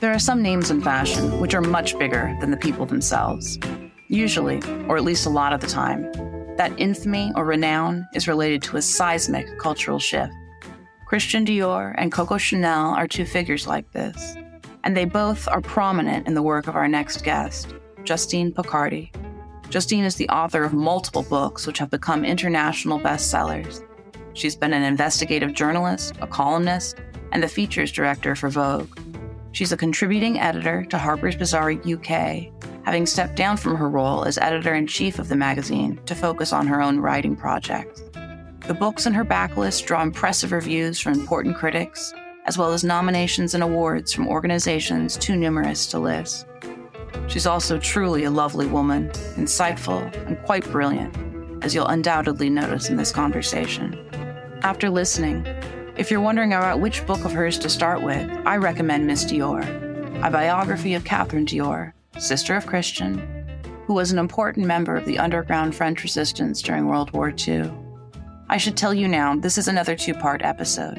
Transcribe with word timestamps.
There 0.00 0.12
are 0.12 0.18
some 0.18 0.42
names 0.42 0.70
in 0.70 0.82
fashion 0.82 1.40
which 1.40 1.54
are 1.54 1.60
much 1.60 1.98
bigger 1.98 2.36
than 2.40 2.50
the 2.50 2.56
people 2.56 2.86
themselves. 2.86 3.58
Usually, 4.08 4.60
or 4.88 4.96
at 4.96 5.04
least 5.04 5.26
a 5.26 5.30
lot 5.30 5.52
of 5.52 5.60
the 5.60 5.66
time, 5.66 6.02
that 6.56 6.72
infamy 6.76 7.32
or 7.34 7.44
renown 7.44 8.06
is 8.14 8.28
related 8.28 8.62
to 8.64 8.76
a 8.76 8.82
seismic 8.82 9.46
cultural 9.58 9.98
shift. 9.98 10.32
Christian 11.06 11.46
Dior 11.46 11.94
and 11.96 12.12
Coco 12.12 12.36
Chanel 12.36 12.90
are 12.90 13.06
two 13.06 13.24
figures 13.24 13.66
like 13.66 13.90
this, 13.92 14.36
and 14.84 14.96
they 14.96 15.04
both 15.04 15.48
are 15.48 15.60
prominent 15.60 16.26
in 16.26 16.34
the 16.34 16.42
work 16.42 16.66
of 16.66 16.76
our 16.76 16.88
next 16.88 17.24
guest, 17.24 17.74
Justine 18.04 18.52
Picardie. 18.52 19.14
Justine 19.70 20.04
is 20.04 20.16
the 20.16 20.28
author 20.28 20.64
of 20.64 20.72
multiple 20.72 21.22
books 21.22 21.66
which 21.66 21.78
have 21.78 21.90
become 21.90 22.24
international 22.24 23.00
bestsellers. 23.00 23.82
She's 24.34 24.56
been 24.56 24.72
an 24.72 24.82
investigative 24.82 25.52
journalist, 25.52 26.14
a 26.20 26.26
columnist, 26.26 26.96
and 27.32 27.42
the 27.42 27.48
features 27.48 27.92
director 27.92 28.34
for 28.34 28.48
Vogue. 28.48 28.98
She's 29.52 29.72
a 29.72 29.76
contributing 29.76 30.40
editor 30.40 30.84
to 30.86 30.98
Harper's 30.98 31.36
Bazaar 31.36 31.72
UK, 31.72 32.48
having 32.84 33.06
stepped 33.06 33.36
down 33.36 33.56
from 33.56 33.76
her 33.76 33.88
role 33.88 34.24
as 34.24 34.38
editor 34.38 34.74
in 34.74 34.86
chief 34.86 35.18
of 35.18 35.28
the 35.28 35.36
magazine 35.36 36.00
to 36.06 36.14
focus 36.14 36.52
on 36.52 36.66
her 36.66 36.80
own 36.80 36.98
writing 36.98 37.36
projects. 37.36 38.02
The 38.66 38.74
books 38.74 39.06
in 39.06 39.12
her 39.12 39.24
backlist 39.24 39.86
draw 39.86 40.02
impressive 40.02 40.52
reviews 40.52 40.98
from 40.98 41.14
important 41.14 41.56
critics, 41.56 42.14
as 42.46 42.56
well 42.56 42.72
as 42.72 42.82
nominations 42.82 43.54
and 43.54 43.62
awards 43.62 44.12
from 44.12 44.28
organizations 44.28 45.16
too 45.16 45.36
numerous 45.36 45.86
to 45.88 45.98
list. 45.98 46.46
She's 47.28 47.46
also 47.46 47.78
truly 47.78 48.24
a 48.24 48.30
lovely 48.30 48.66
woman, 48.66 49.10
insightful, 49.36 50.12
and 50.26 50.38
quite 50.44 50.64
brilliant, 50.70 51.14
as 51.62 51.74
you'll 51.74 51.86
undoubtedly 51.86 52.50
notice 52.50 52.88
in 52.88 52.96
this 52.96 53.12
conversation. 53.12 53.98
After 54.64 54.88
listening, 54.88 55.44
if 55.96 56.08
you're 56.08 56.20
wondering 56.20 56.52
about 56.52 56.78
which 56.78 57.04
book 57.04 57.24
of 57.24 57.32
hers 57.32 57.58
to 57.58 57.68
start 57.68 58.00
with, 58.00 58.30
I 58.46 58.58
recommend 58.58 59.04
Miss 59.04 59.24
Dior, 59.24 59.64
a 60.24 60.30
biography 60.30 60.94
of 60.94 61.04
Catherine 61.04 61.46
Dior, 61.46 61.92
sister 62.16 62.54
of 62.54 62.64
Christian, 62.64 63.18
who 63.86 63.94
was 63.94 64.12
an 64.12 64.20
important 64.20 64.64
member 64.68 64.94
of 64.94 65.04
the 65.04 65.18
underground 65.18 65.74
French 65.74 66.04
resistance 66.04 66.62
during 66.62 66.86
World 66.86 67.10
War 67.10 67.34
II. 67.36 67.72
I 68.48 68.56
should 68.56 68.76
tell 68.76 68.94
you 68.94 69.08
now, 69.08 69.34
this 69.34 69.58
is 69.58 69.66
another 69.66 69.96
two 69.96 70.14
part 70.14 70.42
episode. 70.42 70.98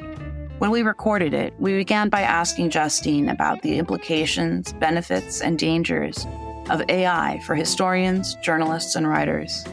When 0.58 0.70
we 0.70 0.82
recorded 0.82 1.32
it, 1.32 1.54
we 1.58 1.74
began 1.74 2.10
by 2.10 2.20
asking 2.20 2.68
Justine 2.68 3.30
about 3.30 3.62
the 3.62 3.78
implications, 3.78 4.74
benefits, 4.74 5.40
and 5.40 5.58
dangers 5.58 6.26
of 6.68 6.82
AI 6.90 7.40
for 7.46 7.54
historians, 7.54 8.34
journalists, 8.42 8.94
and 8.94 9.08
writers. 9.08 9.64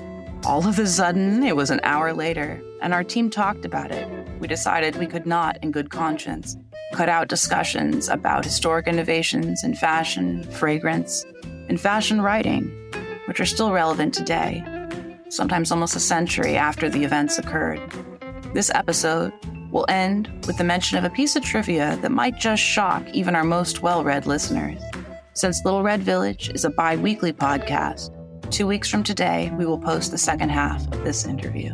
All 0.44 0.68
of 0.68 0.80
a 0.80 0.88
sudden, 0.88 1.44
it 1.44 1.56
was 1.56 1.70
an 1.70 1.80
hour 1.84 2.14
later, 2.14 2.60
and 2.82 2.96
our 2.96 3.04
team 3.04 3.30
talked 3.30 3.64
about 3.64 3.92
it. 3.92 4.08
We 4.40 4.48
decided 4.48 4.96
we 4.96 5.06
could 5.06 5.28
not, 5.28 5.60
in 5.62 5.70
good 5.70 5.92
conscience, 5.92 6.58
cut 6.94 7.10
out 7.10 7.28
discussions 7.28 8.10
about 8.10 8.44
historic 8.44 8.88
innovations 8.88 9.64
in 9.64 9.76
fashion, 9.76 10.44
fragrance, 10.44 11.24
and 11.70 11.80
fashion 11.80 12.22
writing, 12.22 12.72
which 13.26 13.40
are 13.40 13.46
still 13.46 13.72
relevant 13.72 14.16
today, 14.16 14.64
sometimes 15.30 15.72
almost 15.72 15.96
a 15.96 16.00
century 16.00 16.58
after 16.58 16.90
the 16.90 17.04
events 17.04 17.38
occurred. 17.38 17.80
This 18.56 18.72
episode 18.74 19.32
will 19.70 19.86
end 19.90 20.28
with 20.48 20.58
the 20.58 20.64
mention 20.64 20.98
of 20.98 21.04
a 21.04 21.12
piece 21.12 21.36
of 21.36 21.44
trivia 21.44 22.00
that 22.02 22.12
might 22.12 22.40
just 22.40 22.64
shock 22.64 23.08
even 23.14 23.36
our 23.36 23.44
most 23.44 23.84
well 23.84 24.04
read 24.04 24.26
listeners. 24.26 24.82
Since 25.34 25.64
Little 25.64 25.84
Red 25.84 26.02
Village 26.02 26.50
is 26.50 26.66
a 26.66 26.72
bi 26.72 26.96
weekly 26.96 27.32
podcast, 27.32 28.10
two 28.52 28.68
weeks 28.68 28.90
from 28.90 29.02
today, 29.02 29.50
we 29.58 29.66
will 29.66 29.80
post 29.80 30.12
the 30.12 30.18
second 30.18 30.50
half 30.50 30.86
of 30.92 31.06
this 31.06 31.26
interview. 31.26 31.74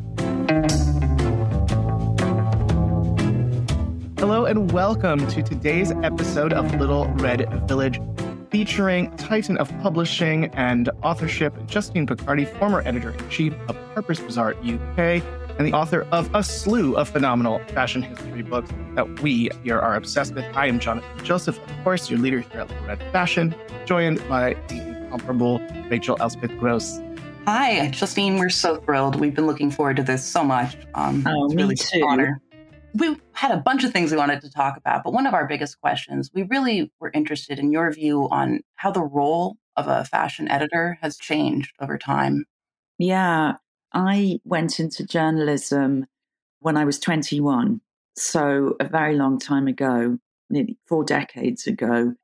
Hello, 4.19 4.45
and 4.45 4.71
welcome 4.71 5.25
to 5.27 5.41
today's 5.41 5.91
episode 6.03 6.53
of 6.53 6.71
Little 6.75 7.07
Red 7.15 7.49
Village, 7.67 7.99
featuring 8.51 9.09
Titan 9.17 9.57
of 9.57 9.69
Publishing 9.79 10.45
and 10.53 10.91
Authorship 11.01 11.65
Justine 11.65 12.05
Picardie, 12.05 12.47
former 12.59 12.83
editor 12.85 13.09
in 13.11 13.29
chief 13.29 13.53
of 13.67 13.75
Harper's 13.95 14.19
Bazaar 14.19 14.51
UK 14.57 15.23
and 15.57 15.65
the 15.65 15.73
author 15.73 16.05
of 16.11 16.29
a 16.35 16.43
slew 16.43 16.95
of 16.95 17.09
phenomenal 17.09 17.59
fashion 17.69 18.03
history 18.03 18.43
books 18.43 18.69
that 18.93 19.21
we 19.21 19.49
here 19.63 19.79
are 19.79 19.95
obsessed 19.95 20.35
with. 20.35 20.45
I 20.55 20.67
am 20.67 20.79
Jonathan 20.79 21.25
Joseph, 21.25 21.57
of 21.57 21.83
course, 21.83 22.11
your 22.11 22.19
leader 22.19 22.41
here 22.41 22.61
at 22.61 22.69
Little 22.69 22.85
Red 22.85 22.99
Fashion, 23.11 23.55
joined 23.85 24.19
by 24.29 24.53
the 24.67 24.96
incomparable 25.07 25.59
Rachel 25.89 26.17
Elspeth 26.19 26.55
Gross. 26.57 26.99
Hi, 27.45 27.89
Justine. 27.91 28.37
We're 28.37 28.49
so 28.49 28.77
thrilled. 28.77 29.19
We've 29.19 29.33
been 29.33 29.47
looking 29.47 29.71
forward 29.71 29.95
to 29.97 30.03
this 30.03 30.23
so 30.23 30.43
much. 30.43 30.75
Um, 30.95 31.23
oh, 31.25 31.45
it's 31.45 31.55
really 31.55 31.75
too. 31.75 32.05
honor. 32.05 32.41
We 32.93 33.15
had 33.31 33.51
a 33.51 33.57
bunch 33.57 33.83
of 33.83 33.93
things 33.93 34.11
we 34.11 34.17
wanted 34.17 34.41
to 34.41 34.51
talk 34.51 34.75
about, 34.75 35.03
but 35.03 35.13
one 35.13 35.25
of 35.25 35.33
our 35.33 35.47
biggest 35.47 35.79
questions, 35.79 36.31
we 36.33 36.43
really 36.43 36.91
were 36.99 37.11
interested 37.13 37.59
in 37.59 37.71
your 37.71 37.91
view 37.91 38.27
on 38.29 38.61
how 38.75 38.91
the 38.91 39.03
role 39.03 39.57
of 39.77 39.87
a 39.87 40.03
fashion 40.03 40.49
editor 40.49 40.97
has 41.01 41.17
changed 41.17 41.73
over 41.79 41.97
time. 41.97 42.45
Yeah, 42.97 43.53
I 43.93 44.39
went 44.43 44.79
into 44.79 45.05
journalism 45.05 46.07
when 46.59 46.75
I 46.75 46.85
was 46.85 46.99
21. 46.99 47.79
So, 48.15 48.75
a 48.79 48.85
very 48.85 49.15
long 49.15 49.37
time 49.39 49.67
ago, 49.67 50.17
nearly 50.49 50.77
four 50.87 51.03
decades 51.03 51.67
ago, 51.67 52.15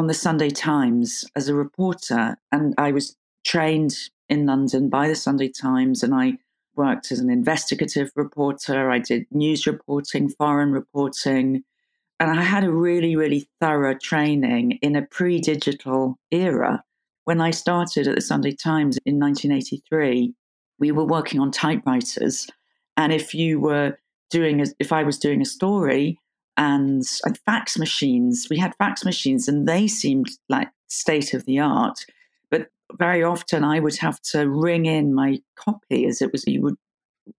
on 0.00 0.06
the 0.06 0.14
Sunday 0.14 0.48
Times 0.48 1.26
as 1.36 1.50
a 1.50 1.54
reporter. 1.54 2.38
And 2.50 2.72
I 2.78 2.90
was 2.90 3.18
trained 3.44 3.94
in 4.30 4.46
London 4.46 4.88
by 4.88 5.08
the 5.08 5.14
Sunday 5.14 5.50
Times, 5.50 6.02
and 6.02 6.14
I 6.14 6.38
worked 6.74 7.12
as 7.12 7.18
an 7.18 7.28
investigative 7.28 8.10
reporter. 8.16 8.90
I 8.90 8.98
did 8.98 9.26
news 9.30 9.66
reporting, 9.66 10.30
foreign 10.30 10.72
reporting. 10.72 11.64
And 12.18 12.30
I 12.30 12.42
had 12.42 12.64
a 12.64 12.72
really, 12.72 13.14
really 13.14 13.46
thorough 13.60 13.94
training 13.94 14.78
in 14.80 14.96
a 14.96 15.02
pre 15.02 15.38
digital 15.38 16.16
era. 16.30 16.82
When 17.24 17.42
I 17.42 17.50
started 17.50 18.08
at 18.08 18.14
the 18.14 18.22
Sunday 18.22 18.52
Times 18.52 18.98
in 19.04 19.20
1983, 19.20 20.32
we 20.78 20.92
were 20.92 21.04
working 21.04 21.40
on 21.40 21.50
typewriters. 21.50 22.46
And 22.96 23.12
if 23.12 23.34
you 23.34 23.60
were 23.60 23.98
doing, 24.30 24.62
a, 24.62 24.66
if 24.78 24.94
I 24.94 25.02
was 25.02 25.18
doing 25.18 25.42
a 25.42 25.44
story 25.44 26.18
and, 26.60 27.02
and 27.24 27.38
fax 27.46 27.78
machines, 27.78 28.46
we 28.50 28.58
had 28.58 28.76
fax 28.76 29.02
machines 29.02 29.48
and 29.48 29.66
they 29.66 29.88
seemed 29.88 30.28
like 30.50 30.68
state 30.88 31.32
of 31.32 31.46
the 31.46 31.58
art. 31.58 32.04
But 32.50 32.68
very 32.98 33.22
often 33.22 33.64
I 33.64 33.80
would 33.80 33.96
have 33.96 34.20
to 34.32 34.46
ring 34.46 34.84
in 34.84 35.14
my 35.14 35.40
copy 35.56 36.04
as 36.06 36.20
it 36.20 36.32
was, 36.32 36.46
you 36.46 36.60
would 36.60 36.76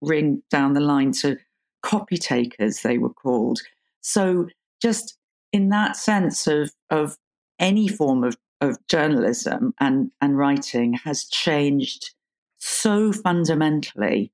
ring 0.01 0.41
down 0.49 0.73
the 0.73 0.79
line 0.79 1.11
to 1.21 1.37
copy 1.83 2.17
takers, 2.17 2.81
they 2.81 2.97
were 2.97 3.13
called. 3.13 3.59
So 4.01 4.47
just 4.81 5.19
in 5.53 5.69
that 5.69 5.95
sense 5.95 6.47
of, 6.47 6.71
of 6.89 7.15
any 7.59 7.87
form 7.87 8.23
of, 8.23 8.35
of 8.59 8.79
journalism 8.87 9.75
and, 9.79 10.09
and 10.19 10.35
writing 10.35 10.93
has 10.93 11.25
changed 11.25 12.15
so 12.57 13.11
fundamentally 13.11 14.31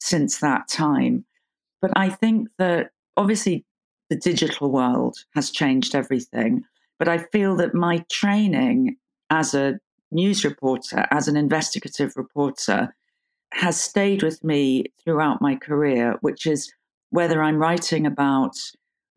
since 0.00 0.38
that 0.38 0.66
time. 0.66 1.26
But 1.82 1.90
I 1.94 2.08
think 2.08 2.48
that 2.56 2.92
obviously 3.18 3.66
the 4.10 4.16
digital 4.16 4.70
world 4.70 5.24
has 5.34 5.50
changed 5.50 5.94
everything. 5.94 6.64
But 6.98 7.08
I 7.08 7.18
feel 7.18 7.56
that 7.56 7.74
my 7.74 8.04
training 8.10 8.96
as 9.30 9.54
a 9.54 9.78
news 10.10 10.44
reporter, 10.44 11.06
as 11.10 11.28
an 11.28 11.36
investigative 11.36 12.16
reporter, 12.16 12.94
has 13.52 13.80
stayed 13.80 14.22
with 14.22 14.44
me 14.44 14.84
throughout 15.02 15.40
my 15.40 15.56
career, 15.56 16.16
which 16.20 16.46
is 16.46 16.72
whether 17.10 17.42
I'm 17.42 17.56
writing 17.56 18.06
about 18.06 18.56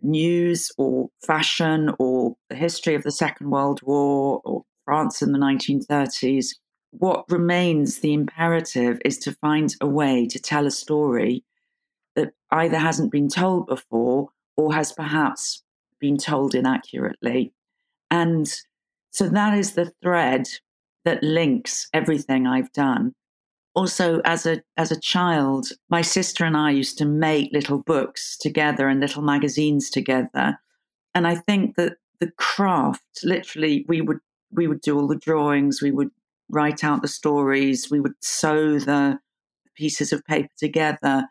news 0.01 0.71
or 0.77 1.09
fashion 1.25 1.93
or 1.99 2.35
the 2.49 2.55
history 2.55 2.95
of 2.95 3.03
the 3.03 3.11
Second 3.11 3.49
World 3.49 3.81
War 3.83 4.41
or 4.43 4.63
France 4.85 5.21
in 5.21 5.31
the 5.31 5.39
1930s, 5.39 6.55
what 6.91 7.25
remains 7.29 7.99
the 7.99 8.13
imperative 8.13 8.99
is 9.03 9.17
to 9.19 9.31
find 9.33 9.75
a 9.81 9.87
way 9.87 10.27
to 10.27 10.39
tell 10.39 10.67
a 10.67 10.71
story 10.71 11.43
that 12.15 12.33
either 12.51 12.77
hasn't 12.77 13.11
been 13.11 13.29
told 13.29 13.65
before 13.65 14.29
or 14.57 14.73
has 14.73 14.91
perhaps 14.91 15.63
been 15.99 16.17
told 16.17 16.55
inaccurately. 16.55 17.53
And 18.11 18.53
so 19.11 19.29
that 19.29 19.57
is 19.57 19.73
the 19.73 19.91
thread 20.01 20.47
that 21.05 21.23
links 21.23 21.87
everything 21.93 22.47
I've 22.47 22.71
done. 22.73 23.13
Also, 23.75 24.21
as 24.23 24.45
a 24.45 24.61
as 24.77 24.91
a 24.91 24.99
child, 24.99 25.69
my 25.89 26.01
sister 26.01 26.45
and 26.45 26.55
I 26.55 26.71
used 26.71 26.97
to 26.99 27.05
make 27.05 27.51
little 27.51 27.79
books 27.79 28.37
together 28.37 28.87
and 28.87 28.99
little 28.99 29.23
magazines 29.23 29.89
together. 29.89 30.59
And 31.15 31.27
I 31.27 31.35
think 31.35 31.75
that 31.77 31.93
the 32.19 32.31
craft, 32.37 33.23
literally, 33.23 33.85
we 33.87 34.01
would 34.01 34.19
we 34.51 34.67
would 34.67 34.81
do 34.81 34.97
all 34.97 35.07
the 35.07 35.15
drawings, 35.15 35.81
we 35.81 35.91
would 35.91 36.11
write 36.49 36.83
out 36.83 37.01
the 37.01 37.07
stories, 37.07 37.89
we 37.89 37.99
would 37.99 38.13
sew 38.21 38.79
the 38.79 39.19
pieces 39.75 40.13
of 40.13 40.23
paper 40.25 40.53
together. 40.57 41.27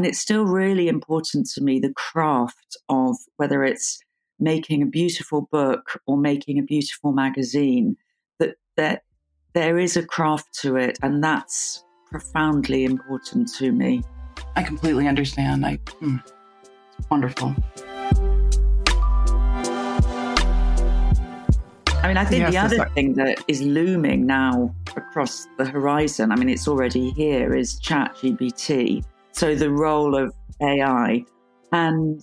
And 0.00 0.06
it's 0.06 0.18
still 0.18 0.46
really 0.46 0.88
important 0.88 1.46
to 1.50 1.60
me 1.62 1.78
the 1.78 1.92
craft 1.92 2.78
of 2.88 3.18
whether 3.36 3.62
it's 3.62 4.00
making 4.38 4.82
a 4.82 4.86
beautiful 4.86 5.46
book 5.52 6.00
or 6.06 6.16
making 6.16 6.58
a 6.58 6.62
beautiful 6.62 7.12
magazine, 7.12 7.98
that, 8.38 8.56
that 8.78 9.02
there 9.52 9.78
is 9.78 9.98
a 9.98 10.02
craft 10.02 10.54
to 10.62 10.76
it. 10.76 10.98
And 11.02 11.22
that's 11.22 11.84
profoundly 12.06 12.86
important 12.86 13.52
to 13.56 13.72
me. 13.72 14.02
I 14.56 14.62
completely 14.62 15.06
understand. 15.06 15.66
I, 15.66 15.76
mm, 16.00 16.22
it's 16.98 17.10
wonderful. 17.10 17.54
I 22.02 22.08
mean, 22.08 22.16
I 22.16 22.24
think 22.24 22.40
yes, 22.40 22.52
the 22.52 22.56
other 22.56 22.76
like- 22.78 22.94
thing 22.94 23.12
that 23.16 23.44
is 23.48 23.60
looming 23.60 24.24
now 24.24 24.74
across 24.96 25.46
the 25.58 25.66
horizon, 25.66 26.32
I 26.32 26.36
mean, 26.36 26.48
it's 26.48 26.66
already 26.66 27.10
here, 27.10 27.54
is 27.54 27.78
ChatGPT. 27.80 29.04
So 29.40 29.54
the 29.54 29.70
role 29.70 30.14
of 30.14 30.34
AI. 30.60 31.24
And 31.72 32.22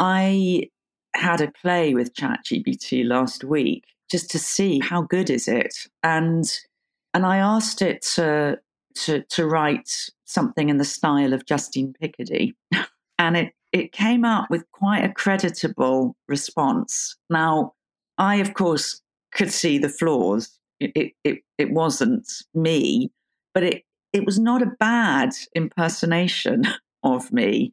I 0.00 0.70
had 1.14 1.40
a 1.40 1.52
play 1.52 1.94
with 1.94 2.14
ChatGPT 2.14 3.06
last 3.06 3.44
week 3.44 3.84
just 4.10 4.28
to 4.32 4.40
see 4.40 4.80
how 4.80 5.02
good 5.02 5.30
is 5.30 5.46
it. 5.46 5.72
And 6.02 6.44
and 7.14 7.24
I 7.24 7.36
asked 7.36 7.80
it 7.80 8.02
to 8.16 8.58
to 9.04 9.22
to 9.22 9.46
write 9.46 10.10
something 10.24 10.68
in 10.68 10.78
the 10.78 10.84
style 10.84 11.32
of 11.32 11.46
Justine 11.46 11.94
Picardie. 12.02 12.54
and 13.20 13.36
it 13.36 13.52
it 13.70 13.92
came 13.92 14.24
out 14.24 14.50
with 14.50 14.68
quite 14.72 15.04
a 15.04 15.14
creditable 15.14 16.16
response. 16.26 17.14
Now, 17.30 17.74
I, 18.18 18.38
of 18.38 18.54
course, 18.54 19.00
could 19.32 19.52
see 19.52 19.78
the 19.78 19.88
flaws. 19.88 20.58
It, 20.80 21.12
it, 21.22 21.38
it, 21.56 21.70
wasn't 21.70 22.26
me, 22.52 23.12
but 23.54 23.62
it, 23.62 23.84
it 24.12 24.26
was 24.26 24.38
not 24.38 24.62
a 24.62 24.72
bad 24.78 25.30
impersonation 25.54 26.64
of 27.02 27.32
me. 27.32 27.72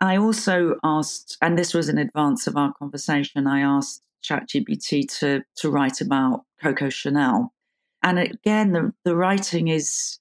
I 0.00 0.16
also 0.16 0.76
asked, 0.84 1.36
and 1.42 1.58
this 1.58 1.74
was 1.74 1.88
in 1.88 1.98
advance 1.98 2.46
of 2.46 2.56
our 2.56 2.72
conversation, 2.74 3.46
I 3.46 3.60
asked 3.60 4.02
ChatGPT 4.24 5.08
to, 5.18 5.42
to 5.56 5.70
write 5.70 6.00
about 6.00 6.44
Coco 6.62 6.88
Chanel. 6.88 7.52
And 8.02 8.18
again, 8.18 8.72
the, 8.72 8.92
the 9.04 9.16
writing 9.16 9.68
is, 9.68 10.18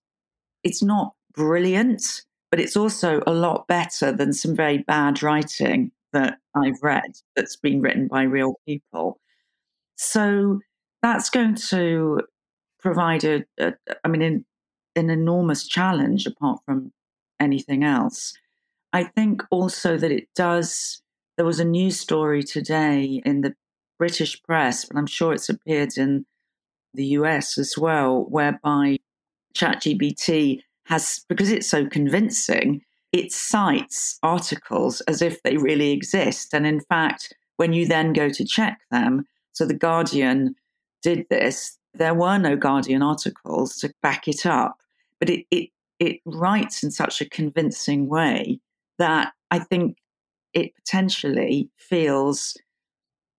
it's 0.64 0.82
not 0.82 1.14
brilliant, 1.34 2.24
but 2.50 2.60
it's 2.60 2.76
also 2.76 3.22
a 3.28 3.34
lot 3.34 3.68
better 3.68 4.12
than 4.12 4.34
some 4.34 4.56
very 4.56 4.80
bad 4.80 5.22
writing 5.22 5.92
that 6.14 6.40
I've 6.56 6.82
read 6.82 7.12
that's 7.36 7.56
been 7.56 7.82
written 7.82 8.08
by 8.08 8.24
real 8.24 8.56
people. 8.66 9.20
So 9.96 10.60
that's 11.04 11.30
going 11.30 11.56
to 11.70 12.22
provide 12.80 13.24
a, 13.24 13.44
a 13.60 13.74
I 14.04 14.08
mean, 14.08 14.22
an, 14.22 14.46
an 14.98 15.10
enormous 15.10 15.68
challenge 15.68 16.26
apart 16.26 16.60
from 16.66 16.92
anything 17.40 17.84
else. 17.84 18.34
I 18.94 19.04
think 19.04 19.44
also 19.52 19.98
that 19.98 20.12
it 20.12 20.28
does. 20.36 21.02
There 21.38 21.46
was 21.46 21.60
a 21.60 21.66
news 21.66 22.00
story 22.00 22.44
today 22.44 23.22
in 23.26 23.42
the 23.42 23.54
British 24.00 24.42
press, 24.44 24.86
but 24.86 24.98
I'm 24.98 25.08
sure 25.08 25.34
it's 25.34 25.50
appeared 25.50 25.98
in 25.98 26.26
the 26.94 27.06
US 27.06 27.58
as 27.58 27.78
well, 27.78 28.26
whereby 28.30 28.98
ChatGPT 29.54 30.62
has, 30.86 31.26
because 31.30 31.52
it's 31.52 31.70
so 31.70 31.86
convincing, 31.86 32.82
it 33.12 33.32
cites 33.32 34.20
articles 34.24 35.02
as 35.02 35.22
if 35.22 35.42
they 35.44 35.58
really 35.58 35.92
exist. 35.92 36.54
And 36.54 36.66
in 36.66 36.82
fact, 36.82 37.34
when 37.58 37.74
you 37.74 37.88
then 37.88 38.14
go 38.14 38.30
to 38.30 38.46
check 38.46 38.80
them, 38.92 39.26
so 39.54 39.66
The 39.66 39.74
Guardian 39.74 40.56
did 41.02 41.26
this. 41.30 41.78
There 41.94 42.14
were 42.14 42.38
no 42.38 42.56
Guardian 42.56 43.02
articles 43.02 43.78
to 43.78 43.92
back 44.02 44.28
it 44.28 44.46
up, 44.46 44.78
but 45.20 45.30
it, 45.30 45.46
it, 45.52 45.70
it 46.00 46.20
writes 46.26 46.84
in 46.84 46.92
such 46.92 47.22
a 47.22 47.30
convincing 47.30 48.08
way 48.08 48.60
that 49.00 49.34
I 49.52 49.60
think 49.60 49.98
it 50.54 50.76
potentially 50.76 51.70
feels 51.78 52.56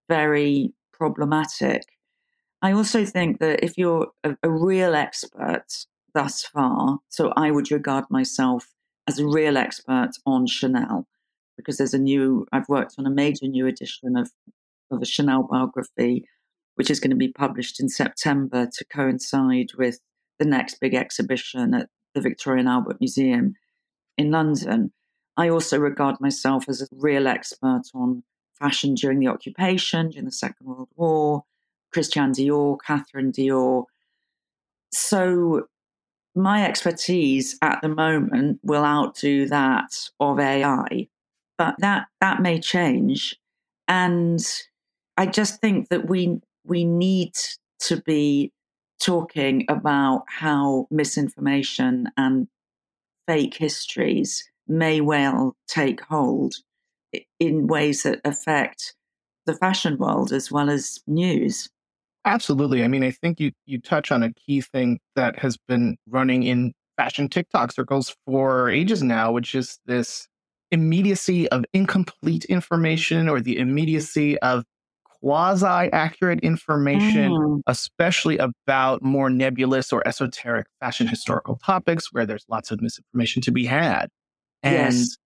very 0.08 0.72
problematic. 0.92 1.82
I 2.62 2.72
also 2.72 3.04
think 3.04 3.40
that 3.40 3.62
if 3.62 3.78
you're 3.78 4.08
a, 4.24 4.36
a, 4.42 4.50
real 4.50 4.94
expert 4.94 5.66
thus 6.14 6.42
far, 6.44 6.98
so 7.08 7.32
I 7.36 7.50
would 7.50 7.70
regard 7.70 8.04
myself 8.10 8.68
as 9.06 9.18
a 9.18 9.26
real 9.26 9.56
expert 9.56 10.10
on 10.26 10.46
Chanel 10.46 11.06
because 11.56 11.76
there's 11.76 11.94
a 11.94 11.98
new, 11.98 12.46
I've 12.52 12.68
worked 12.68 12.94
on 12.98 13.06
a 13.06 13.10
major 13.10 13.46
new 13.46 13.66
edition 13.66 14.16
of 14.16 14.30
of 14.90 15.02
a 15.02 15.06
Chanel 15.06 15.42
biography, 15.42 16.24
which 16.74 16.90
is 16.90 17.00
going 17.00 17.10
to 17.10 17.16
be 17.16 17.32
published 17.32 17.80
in 17.80 17.88
September 17.88 18.68
to 18.72 18.84
coincide 18.86 19.68
with 19.76 20.00
the 20.38 20.44
next 20.44 20.80
big 20.80 20.94
exhibition 20.94 21.74
at 21.74 21.88
the 22.14 22.20
Victoria 22.20 22.60
and 22.60 22.68
Albert 22.68 22.98
Museum 23.00 23.54
in 24.16 24.30
London. 24.30 24.92
I 25.36 25.48
also 25.48 25.78
regard 25.78 26.20
myself 26.20 26.68
as 26.68 26.82
a 26.82 26.88
real 26.92 27.28
expert 27.28 27.82
on 27.94 28.24
fashion 28.58 28.94
during 28.94 29.20
the 29.20 29.28
occupation, 29.28 30.10
during 30.10 30.24
the 30.24 30.32
Second 30.32 30.66
World 30.66 30.88
War, 30.96 31.44
Christian 31.92 32.32
Dior, 32.32 32.76
Catherine 32.84 33.32
Dior. 33.32 33.84
So 34.92 35.68
my 36.34 36.64
expertise 36.64 37.56
at 37.62 37.80
the 37.82 37.88
moment 37.88 38.60
will 38.62 38.84
outdo 38.84 39.46
that 39.48 40.10
of 40.20 40.38
AI, 40.38 41.08
but 41.56 41.76
that 41.78 42.06
that 42.20 42.42
may 42.42 42.58
change. 42.58 43.36
And 43.86 44.44
I 45.16 45.26
just 45.26 45.60
think 45.60 45.88
that 45.88 46.08
we 46.08 46.40
we 46.64 46.84
need 46.84 47.32
to 47.80 48.00
be 48.02 48.52
talking 49.00 49.64
about 49.68 50.24
how 50.28 50.86
misinformation 50.90 52.08
and 52.16 52.48
fake 53.26 53.54
histories 53.54 54.50
may 54.66 55.00
well 55.00 55.56
take 55.66 56.00
hold 56.02 56.54
in 57.40 57.66
ways 57.66 58.02
that 58.02 58.20
affect 58.24 58.94
the 59.46 59.54
fashion 59.54 59.96
world 59.96 60.32
as 60.32 60.52
well 60.52 60.68
as 60.68 61.00
news. 61.06 61.68
Absolutely. 62.24 62.84
I 62.84 62.88
mean, 62.88 63.02
I 63.02 63.10
think 63.10 63.40
you 63.40 63.52
you 63.64 63.80
touch 63.80 64.12
on 64.12 64.22
a 64.22 64.32
key 64.34 64.60
thing 64.60 64.98
that 65.16 65.38
has 65.38 65.56
been 65.56 65.96
running 66.08 66.42
in 66.42 66.74
fashion 66.96 67.28
TikTok 67.28 67.72
circles 67.72 68.14
for 68.26 68.68
ages 68.68 69.02
now, 69.02 69.32
which 69.32 69.54
is 69.54 69.78
this 69.86 70.28
immediacy 70.70 71.48
of 71.48 71.64
incomplete 71.72 72.44
information 72.46 73.28
or 73.28 73.40
the 73.40 73.58
immediacy 73.58 74.38
of 74.40 74.64
quasi 75.22 75.90
accurate 75.92 76.40
information, 76.40 77.32
mm. 77.32 77.60
especially 77.66 78.38
about 78.38 79.02
more 79.02 79.30
nebulous 79.30 79.92
or 79.92 80.06
esoteric 80.06 80.66
fashion 80.80 81.06
historical 81.06 81.56
topics 81.56 82.12
where 82.12 82.26
there's 82.26 82.44
lots 82.48 82.70
of 82.70 82.80
misinformation 82.80 83.42
to 83.42 83.50
be 83.50 83.64
had. 83.64 84.08
And 84.62 84.94
yes. 84.94 85.16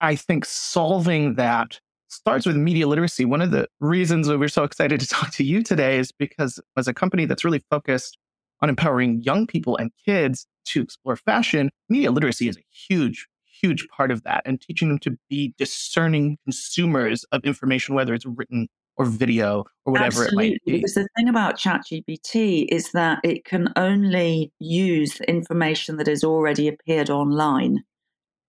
I 0.00 0.16
think 0.16 0.44
solving 0.44 1.34
that 1.34 1.80
starts 2.08 2.46
with 2.46 2.56
media 2.56 2.86
literacy. 2.86 3.24
One 3.24 3.42
of 3.42 3.50
the 3.50 3.68
reasons 3.80 4.28
we're 4.28 4.48
so 4.48 4.64
excited 4.64 5.00
to 5.00 5.06
talk 5.08 5.30
to 5.32 5.44
you 5.44 5.62
today 5.62 5.98
is 5.98 6.12
because, 6.12 6.60
as 6.76 6.88
a 6.88 6.94
company 6.94 7.24
that's 7.24 7.44
really 7.44 7.62
focused 7.70 8.18
on 8.62 8.68
empowering 8.68 9.22
young 9.22 9.46
people 9.46 9.76
and 9.76 9.90
kids 10.04 10.46
to 10.66 10.82
explore 10.82 11.16
fashion, 11.16 11.70
media 11.88 12.10
literacy 12.10 12.48
is 12.48 12.56
a 12.56 12.64
huge, 12.70 13.26
huge 13.60 13.86
part 13.88 14.10
of 14.10 14.22
that 14.24 14.42
and 14.44 14.60
teaching 14.60 14.88
them 14.88 14.98
to 14.98 15.16
be 15.28 15.54
discerning 15.58 16.38
consumers 16.44 17.24
of 17.32 17.44
information, 17.44 17.94
whether 17.94 18.14
it's 18.14 18.26
written 18.26 18.68
or 18.96 19.04
video 19.04 19.64
or 19.84 19.92
whatever 19.92 20.22
Absolutely. 20.22 20.46
it 20.46 20.50
might 20.50 20.64
be. 20.64 20.72
Because 20.78 20.94
the 20.94 21.08
thing 21.16 21.28
about 21.28 21.58
ChatGPT 21.58 22.66
is 22.70 22.92
that 22.92 23.20
it 23.22 23.44
can 23.44 23.72
only 23.76 24.52
use 24.58 25.14
the 25.14 25.28
information 25.28 25.96
that 25.98 26.06
has 26.06 26.24
already 26.24 26.66
appeared 26.68 27.10
online. 27.10 27.84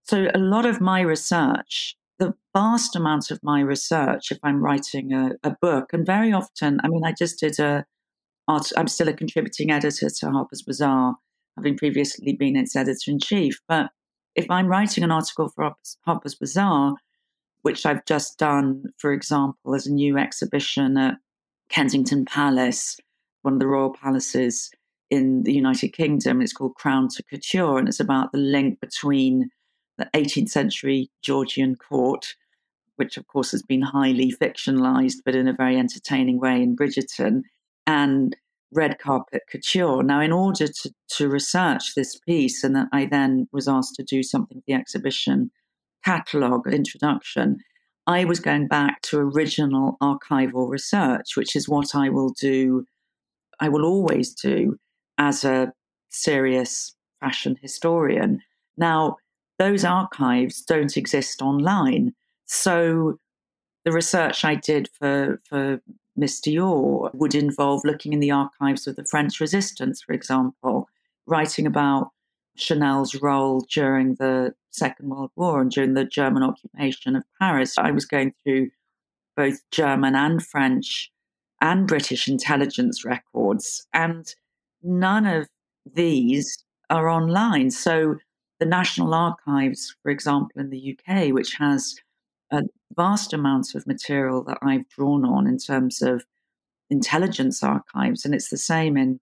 So 0.05 0.27
a 0.33 0.39
lot 0.39 0.65
of 0.65 0.79
my 0.79 1.01
research, 1.01 1.97
the 2.17 2.33
vast 2.55 2.95
amount 2.95 3.29
of 3.29 3.43
my 3.43 3.59
research, 3.59 4.31
if 4.31 4.39
I'm 4.41 4.63
writing 4.63 5.13
a, 5.13 5.31
a 5.43 5.55
book, 5.61 5.91
and 5.91 6.05
very 6.05 6.31
often, 6.31 6.79
I 6.83 6.87
mean, 6.87 7.03
I 7.05 7.11
just 7.11 7.39
did 7.39 7.59
a, 7.59 7.85
I'm 8.47 8.87
still 8.87 9.09
a 9.09 9.13
contributing 9.13 9.69
editor 9.69 10.09
to 10.09 10.31
Harper's 10.31 10.61
Bazaar, 10.61 11.17
having 11.57 11.77
previously 11.77 12.33
been 12.33 12.55
its 12.55 12.75
editor 12.75 13.11
in 13.11 13.19
chief. 13.19 13.59
But 13.67 13.89
if 14.35 14.49
I'm 14.49 14.67
writing 14.67 15.03
an 15.03 15.11
article 15.11 15.49
for 15.49 15.73
Harper's 16.05 16.35
Bazaar, 16.35 16.95
which 17.67 17.85
I've 17.85 18.05
just 18.05 18.39
done, 18.39 18.85
for 18.97 19.11
example, 19.11 19.75
as 19.75 19.87
a 19.87 19.91
new 19.91 20.17
exhibition 20.17 20.95
at 20.97 21.15
Kensington 21.67 22.23
Palace, 22.23 22.97
one 23.41 23.55
of 23.55 23.59
the 23.59 23.67
royal 23.67 23.93
palaces 23.93 24.71
in 25.09 25.43
the 25.43 25.51
United 25.51 25.89
Kingdom. 25.89 26.41
It's 26.41 26.53
called 26.53 26.75
Crown 26.75 27.09
to 27.09 27.23
Couture, 27.23 27.77
and 27.77 27.89
it's 27.89 27.99
about 27.99 28.31
the 28.31 28.37
link 28.37 28.79
between 28.79 29.49
the 29.97 30.09
18th 30.13 30.47
century 30.47 31.11
Georgian 31.21 31.75
court, 31.75 32.35
which 32.95 33.17
of 33.17 33.27
course 33.27 33.51
has 33.51 33.63
been 33.63 33.81
highly 33.81 34.31
fictionalized, 34.31 35.17
but 35.25 35.35
in 35.35 35.49
a 35.49 35.53
very 35.53 35.75
entertaining 35.77 36.39
way 36.39 36.61
in 36.61 36.73
Bridgerton, 36.73 37.41
and 37.85 38.37
red 38.71 38.97
carpet 38.97 39.41
couture. 39.51 40.03
Now, 40.03 40.21
in 40.21 40.31
order 40.31 40.69
to, 40.69 40.93
to 41.17 41.27
research 41.27 41.95
this 41.95 42.17
piece, 42.17 42.63
and 42.63 42.87
I 42.93 43.07
then 43.07 43.49
was 43.51 43.67
asked 43.67 43.95
to 43.95 44.03
do 44.03 44.23
something 44.23 44.59
for 44.59 44.63
the 44.65 44.73
exhibition 44.73 45.51
catalogue 46.03 46.67
introduction, 46.67 47.57
I 48.07 48.23
was 48.23 48.39
going 48.39 48.67
back 48.67 49.01
to 49.03 49.19
original 49.19 49.97
archival 50.01 50.69
research, 50.69 51.35
which 51.35 51.55
is 51.55 51.67
what 51.67 51.93
I 51.93 52.09
will 52.09 52.29
do, 52.29 52.85
I 53.59 53.69
will 53.69 53.85
always 53.85 54.33
do 54.33 54.77
as 55.17 55.43
a 55.43 55.73
serious 56.09 56.95
fashion 57.19 57.57
historian. 57.61 58.41
Now, 58.77 59.17
those 59.59 59.83
archives 59.83 60.61
don't 60.61 60.95
exist 60.95 61.41
online. 61.41 62.13
So 62.45 63.19
the 63.83 63.91
research 63.91 64.45
I 64.45 64.55
did 64.55 64.89
for, 64.97 65.41
for 65.49 65.81
Miss 66.15 66.39
Dior 66.39 67.13
would 67.13 67.35
involve 67.35 67.81
looking 67.83 68.13
in 68.13 68.19
the 68.19 68.31
archives 68.31 68.87
of 68.87 68.95
the 68.95 69.05
French 69.05 69.39
resistance, 69.39 70.01
for 70.01 70.13
example, 70.13 70.87
writing 71.25 71.65
about 71.65 72.11
Chanel's 72.57 73.15
role 73.15 73.65
during 73.71 74.15
the 74.15 74.53
Second 74.71 75.09
World 75.09 75.31
War 75.35 75.61
and 75.61 75.71
during 75.71 75.93
the 75.93 76.05
German 76.05 76.43
occupation 76.43 77.15
of 77.15 77.23
Paris. 77.39 77.77
I 77.77 77.91
was 77.91 78.05
going 78.05 78.33
through 78.43 78.69
both 79.35 79.59
German 79.71 80.15
and 80.15 80.43
French 80.45 81.11
and 81.61 81.87
British 81.87 82.27
intelligence 82.27 83.05
records. 83.05 83.87
And 83.93 84.33
none 84.83 85.25
of 85.25 85.47
these 85.93 86.63
are 86.89 87.09
online. 87.09 87.71
So 87.71 88.15
the 88.59 88.65
National 88.65 89.13
Archives, 89.13 89.95
for 90.03 90.09
example, 90.11 90.59
in 90.59 90.69
the 90.69 90.97
UK, 90.97 91.33
which 91.33 91.53
has 91.55 91.95
a 92.51 92.63
vast 92.95 93.33
amount 93.33 93.75
of 93.75 93.85
material 93.85 94.43
that 94.43 94.57
I've 94.61 94.87
drawn 94.89 95.25
on 95.25 95.47
in 95.47 95.57
terms 95.57 96.01
of 96.01 96.25
intelligence 96.89 97.61
archives, 97.63 98.25
and 98.25 98.33
it's 98.33 98.49
the 98.49 98.57
same 98.57 98.97
in 98.97 99.19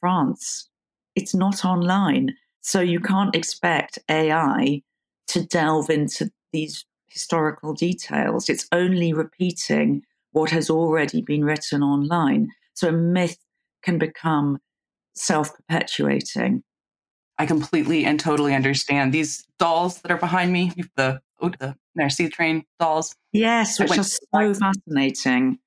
France. 0.00 0.68
It's 1.14 1.34
not 1.34 1.64
online. 1.64 2.34
So 2.68 2.80
you 2.82 3.00
can't 3.00 3.34
expect 3.34 3.98
AI 4.10 4.82
to 5.28 5.42
delve 5.42 5.88
into 5.88 6.30
these 6.52 6.84
historical 7.06 7.72
details. 7.72 8.50
It's 8.50 8.68
only 8.72 9.14
repeating 9.14 10.02
what 10.32 10.50
has 10.50 10.68
already 10.68 11.22
been 11.22 11.46
written 11.46 11.82
online. 11.82 12.50
So 12.74 12.90
a 12.90 12.92
myth 12.92 13.38
can 13.82 13.96
become 13.96 14.58
self 15.14 15.56
perpetuating. 15.56 16.62
I 17.38 17.46
completely 17.46 18.04
and 18.04 18.20
totally 18.20 18.54
understand 18.54 19.14
these 19.14 19.46
dolls 19.58 20.02
that 20.02 20.12
are 20.12 20.18
behind 20.18 20.52
me, 20.52 20.70
the 20.94 21.22
oh, 21.40 21.48
the 21.48 21.74
Merci 21.94 22.28
train 22.28 22.64
dolls. 22.78 23.16
Yes, 23.32 23.80
which 23.80 23.96
are 23.96 24.04
so 24.04 24.52
fascinating. 24.52 25.58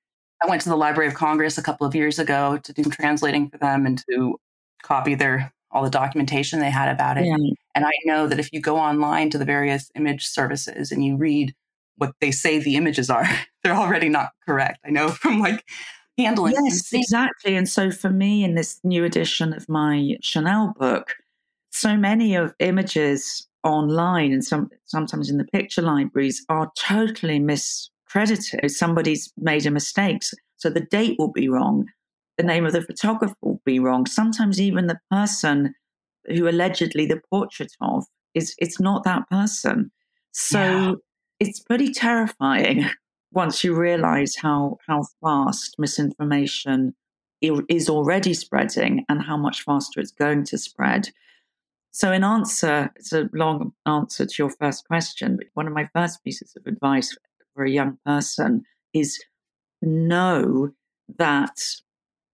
I 0.43 0.47
went 0.47 0.61
to 0.61 0.69
the 0.69 0.77
Library 0.77 1.07
of 1.07 1.15
Congress 1.15 1.57
a 1.57 1.63
couple 1.63 1.87
of 1.87 1.95
years 1.95 2.19
ago 2.19 2.59
to 2.63 2.73
do 2.73 2.83
translating 2.83 3.49
for 3.49 3.57
them 3.57 3.87
and 3.87 4.03
to 4.07 4.39
copy 4.83 5.15
their 5.15 5.51
all 5.71 5.83
the 5.83 5.89
documentation 5.89 6.59
they 6.59 6.69
had 6.69 6.89
about 6.89 7.17
it. 7.17 7.25
Yeah. 7.25 7.37
And 7.75 7.85
I 7.85 7.93
know 8.05 8.27
that 8.27 8.39
if 8.39 8.51
you 8.51 8.61
go 8.61 8.77
online 8.77 9.29
to 9.29 9.37
the 9.37 9.45
various 9.45 9.89
image 9.95 10.25
services 10.25 10.91
and 10.91 11.03
you 11.03 11.15
read 11.15 11.55
what 11.97 12.13
they 12.19 12.31
say 12.31 12.59
the 12.59 12.75
images 12.75 13.09
are, 13.09 13.25
they're 13.63 13.75
already 13.75 14.09
not 14.09 14.31
correct. 14.45 14.79
I 14.85 14.89
know 14.89 15.09
from 15.09 15.39
like 15.39 15.63
handling. 16.17 16.53
Yes, 16.53 16.91
exactly. 16.91 17.55
And 17.55 17.69
so 17.69 17.91
for 17.91 18.09
me, 18.09 18.43
in 18.43 18.55
this 18.55 18.79
new 18.83 19.03
edition 19.03 19.53
of 19.53 19.69
my 19.69 20.17
Chanel 20.21 20.73
book, 20.77 21.15
so 21.69 21.95
many 21.95 22.35
of 22.35 22.53
images 22.59 23.47
online 23.63 24.31
and 24.31 24.43
some 24.43 24.69
sometimes 24.85 25.29
in 25.29 25.37
the 25.37 25.45
picture 25.45 25.81
libraries 25.81 26.43
are 26.49 26.71
totally 26.77 27.39
miscredited. 27.39 28.69
Somebody's 28.71 29.31
made 29.37 29.65
a 29.65 29.71
mistake. 29.71 30.23
So 30.57 30.69
the 30.69 30.81
date 30.81 31.15
will 31.17 31.31
be 31.31 31.47
wrong. 31.47 31.87
The 32.41 32.47
name 32.47 32.65
of 32.65 32.73
the 32.73 32.81
photographer 32.81 33.35
will 33.43 33.61
be 33.65 33.77
wrong. 33.77 34.07
Sometimes 34.07 34.59
even 34.59 34.87
the 34.87 34.99
person 35.11 35.75
who 36.25 36.49
allegedly 36.49 37.05
the 37.05 37.21
portrait 37.29 37.71
of 37.81 38.05
is 38.33 38.55
it's 38.57 38.79
not 38.79 39.03
that 39.03 39.29
person. 39.29 39.91
So 40.31 40.59
yeah. 40.59 40.93
it's 41.39 41.59
pretty 41.59 41.93
terrifying 41.93 42.85
once 43.31 43.63
you 43.63 43.75
realize 43.75 44.35
how 44.35 44.79
how 44.87 45.05
fast 45.23 45.75
misinformation 45.77 46.95
is 47.41 47.87
already 47.87 48.33
spreading 48.33 49.05
and 49.07 49.21
how 49.21 49.37
much 49.37 49.61
faster 49.61 49.99
it's 49.99 50.11
going 50.11 50.43
to 50.45 50.57
spread. 50.57 51.09
So, 51.91 52.11
in 52.11 52.23
answer, 52.23 52.89
it's 52.95 53.13
a 53.13 53.29
long 53.33 53.73
answer 53.85 54.25
to 54.25 54.35
your 54.39 54.49
first 54.49 54.87
question, 54.87 55.37
but 55.37 55.45
one 55.53 55.67
of 55.67 55.73
my 55.73 55.87
first 55.93 56.23
pieces 56.23 56.55
of 56.57 56.65
advice 56.65 57.15
for 57.53 57.65
a 57.65 57.69
young 57.69 57.99
person 58.03 58.63
is 58.95 59.23
know 59.83 60.71
that 61.19 61.59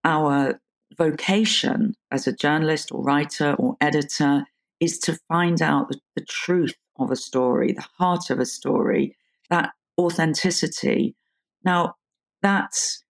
our 0.07 0.59
vocation 0.97 1.93
as 2.11 2.25
a 2.27 2.31
journalist 2.31 2.91
or 2.91 3.03
writer 3.03 3.53
or 3.55 3.75
editor 3.81 4.45
is 4.79 4.97
to 4.99 5.19
find 5.27 5.61
out 5.61 5.89
the, 5.89 5.99
the 6.15 6.25
truth 6.25 6.73
of 6.97 7.11
a 7.11 7.15
story, 7.15 7.73
the 7.73 7.85
heart 7.97 8.29
of 8.29 8.39
a 8.39 8.45
story, 8.45 9.15
that 9.49 9.71
authenticity. 9.99 11.15
Now, 11.63 11.95
that's 12.41 13.03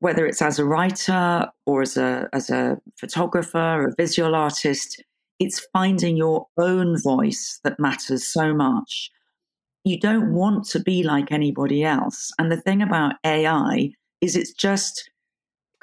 whether 0.00 0.26
it's 0.26 0.42
as 0.42 0.58
a 0.58 0.66
writer 0.66 1.48
or 1.64 1.80
as 1.80 1.96
a 1.96 2.28
as 2.34 2.50
a 2.50 2.76
photographer, 2.96 3.58
or 3.58 3.88
a 3.88 3.94
visual 3.96 4.34
artist, 4.34 5.02
it's 5.38 5.66
finding 5.72 6.16
your 6.16 6.46
own 6.58 7.00
voice 7.00 7.58
that 7.64 7.80
matters 7.80 8.26
so 8.26 8.52
much. 8.52 9.10
You 9.84 9.98
don't 9.98 10.34
want 10.34 10.66
to 10.66 10.80
be 10.80 11.02
like 11.02 11.32
anybody 11.32 11.84
else. 11.84 12.32
And 12.38 12.52
the 12.52 12.60
thing 12.60 12.82
about 12.82 13.14
AI 13.24 13.92
is 14.20 14.36
it's 14.36 14.52
just 14.52 15.10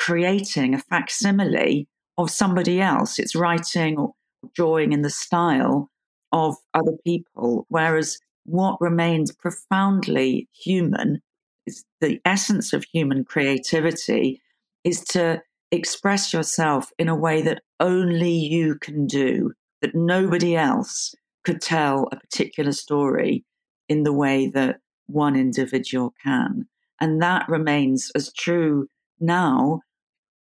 creating 0.01 0.73
a 0.73 0.79
facsimile 0.79 1.87
of 2.17 2.31
somebody 2.31 2.81
else. 2.81 3.19
It's 3.19 3.35
writing 3.35 3.99
or 3.99 4.13
drawing 4.55 4.93
in 4.93 5.03
the 5.03 5.11
style 5.11 5.91
of 6.31 6.55
other 6.73 6.97
people. 7.05 7.67
Whereas 7.69 8.17
what 8.43 8.81
remains 8.81 9.31
profoundly 9.31 10.49
human 10.53 11.21
is 11.67 11.85
the 11.99 12.19
essence 12.25 12.73
of 12.73 12.83
human 12.83 13.23
creativity 13.23 14.41
is 14.83 15.03
to 15.03 15.39
express 15.71 16.33
yourself 16.33 16.91
in 16.97 17.07
a 17.07 17.15
way 17.15 17.43
that 17.43 17.61
only 17.79 18.33
you 18.33 18.79
can 18.79 19.05
do, 19.05 19.53
that 19.83 19.93
nobody 19.93 20.55
else 20.55 21.13
could 21.43 21.61
tell 21.61 22.09
a 22.11 22.15
particular 22.15 22.71
story 22.71 23.45
in 23.87 24.01
the 24.01 24.13
way 24.13 24.47
that 24.47 24.79
one 25.05 25.35
individual 25.35 26.11
can. 26.23 26.67
And 26.99 27.21
that 27.21 27.47
remains 27.47 28.11
as 28.15 28.33
true 28.33 28.87
now 29.19 29.81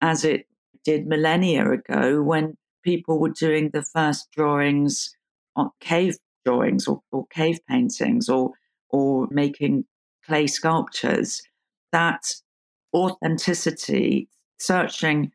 as 0.02 0.24
it 0.24 0.46
did 0.84 1.08
millennia 1.08 1.70
ago 1.70 2.22
when 2.22 2.56
people 2.84 3.20
were 3.20 3.30
doing 3.30 3.70
the 3.74 3.84
first 3.84 4.28
drawings 4.32 5.16
on 5.56 5.70
cave 5.80 6.18
drawings 6.46 6.88
or, 6.88 7.02
or 7.12 7.26
cave 7.28 7.60
paintings 7.68 8.30
or 8.30 8.52
or 8.90 9.28
making 9.30 9.86
clay 10.26 10.48
sculptures. 10.48 11.42
That 11.92 12.24
authenticity, 12.96 14.30
searching 14.60 15.32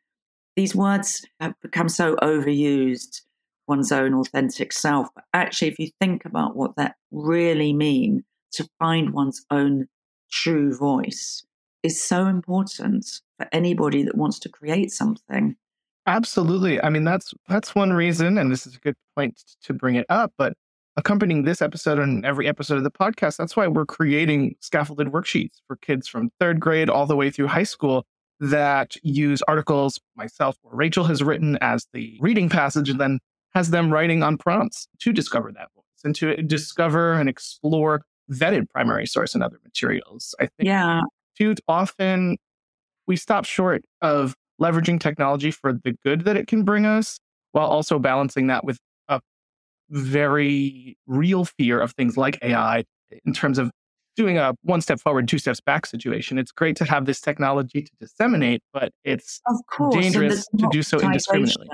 these 0.57 0.75
words 0.75 1.25
have 1.41 1.55
become 1.61 1.89
so 1.89 2.17
overused 2.17 3.23
one's 3.67 3.93
own 3.93 4.15
authentic 4.15 4.73
self. 4.73 5.09
But 5.15 5.25
actually, 5.33 5.69
if 5.69 5.79
you 5.79 5.91
think 6.01 6.25
about 6.25 6.57
what 6.57 6.77
that 6.77 6.97
really 7.11 7.73
mean 7.73 8.25
to 8.53 8.69
find 8.79 9.13
one's 9.13 9.45
own 9.51 9.89
true 10.31 10.77
voice 10.77 11.45
is 11.83 12.03
so 12.03 12.27
important 12.27 13.21
for 13.37 13.49
anybody 13.53 14.03
that 14.03 14.17
wants 14.17 14.39
to 14.41 14.49
create 14.49 14.93
something. 14.93 15.57
Absolutely. 16.07 16.83
I 16.83 16.91
mean, 16.91 17.05
that's 17.05 17.33
that's 17.49 17.75
one 17.75 17.93
reason, 17.93 18.39
and 18.39 18.51
this 18.51 18.67
is 18.67 18.77
a 18.77 18.81
good 18.81 18.97
point 19.17 19.41
to 19.63 19.73
bring 19.73 19.95
it 19.95 20.07
up. 20.09 20.33
But 20.37 20.55
accompanying 20.97 21.45
this 21.45 21.63
episode 21.63 21.99
and 21.99 22.25
every 22.25 22.47
episode 22.47 22.77
of 22.77 22.85
the 22.85 22.91
podcast, 22.91 23.37
that's 23.37 23.57
why 23.57 23.67
we're 23.67 23.87
creating 23.87 24.55
scaffolded 24.61 25.09
worksheets 25.09 25.61
for 25.67 25.77
kids 25.77 26.07
from 26.07 26.31
third 26.39 26.61
grade 26.61 26.91
all 26.91 27.07
the 27.07 27.17
way 27.17 27.31
through 27.31 27.49
high 27.49 27.65
school 27.65 28.07
that 28.41 28.97
use 29.03 29.43
articles 29.49 29.99
myself 30.17 30.57
or 30.63 30.75
Rachel 30.75 31.05
has 31.05 31.23
written 31.23 31.57
as 31.61 31.87
the 31.93 32.19
reading 32.21 32.49
passage 32.49 32.91
and 32.91 33.01
then 33.01 33.19
has 33.55 33.71
them 33.71 33.93
writing 33.93 34.23
on 34.23 34.37
prompts 34.37 34.89
to 35.01 35.13
discover 35.13 35.53
that 35.53 35.69
voice 35.75 35.85
and 36.05 36.15
to 36.17 36.37
discover 36.43 37.15
and 37.15 37.29
explore 37.29 38.03
vetted 38.31 38.69
primary 38.71 39.07
source 39.07 39.35
and 39.35 39.43
other 39.43 39.59
materials. 39.65 40.35
I 40.41 40.47
think 40.47 40.67
yeah. 40.67 41.01
too 41.39 41.55
often 41.69 42.37
we 43.07 43.17
stop 43.17 43.45
short 43.45 43.85
of 44.03 44.35
leveraging 44.61 45.01
technology 45.01 45.51
for 45.51 45.73
the 45.73 45.97
good 46.05 46.25
that 46.25 46.37
it 46.37 46.47
can 46.47 46.63
bring 46.63 46.87
us 46.87 47.19
while 47.53 47.67
also 47.67 47.99
balancing 47.99 48.47
that 48.49 48.65
with 48.65 48.79
a 49.09 49.21
very 49.91 50.97
real 51.07 51.45
fear 51.45 51.81
of 51.81 51.93
things 51.93 52.17
like 52.17 52.39
AI 52.43 52.85
in 53.25 53.33
terms 53.33 53.59
of 53.59 53.71
doing 54.17 54.39
a 54.39 54.55
one 54.63 54.81
step 54.81 55.01
forward, 55.01 55.27
two 55.29 55.39
steps 55.39 55.61
back 55.61 55.87
situation. 55.87 56.39
It's 56.39 56.53
great 56.53 56.77
to 56.77 56.85
have 56.85 57.07
this 57.07 57.21
technology 57.21 57.83
to 57.83 57.91
disseminate, 58.01 58.63
but 58.73 58.93
it's 59.05 59.41
of 59.47 59.57
course, 59.71 59.95
dangerous 59.95 60.47
to 60.59 60.69
do 60.71 60.83
so 60.83 60.99
indiscriminately. 61.01 61.67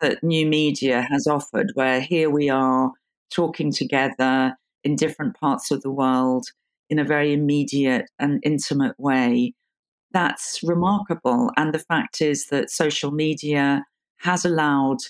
That 0.00 0.22
new 0.22 0.46
media 0.46 1.06
has 1.10 1.26
offered, 1.26 1.70
where 1.74 2.00
here 2.00 2.28
we 2.28 2.50
are 2.50 2.92
talking 3.30 3.72
together 3.72 4.54
in 4.84 4.94
different 4.94 5.36
parts 5.38 5.70
of 5.70 5.82
the 5.82 5.90
world 5.90 6.46
in 6.88 6.98
a 6.98 7.04
very 7.04 7.32
immediate 7.32 8.06
and 8.18 8.40
intimate 8.44 8.94
way 8.98 9.52
that's 10.16 10.60
remarkable. 10.62 11.50
And 11.58 11.74
the 11.74 11.78
fact 11.78 12.22
is 12.22 12.46
that 12.46 12.70
social 12.70 13.10
media 13.10 13.84
has 14.20 14.46
allowed 14.46 15.00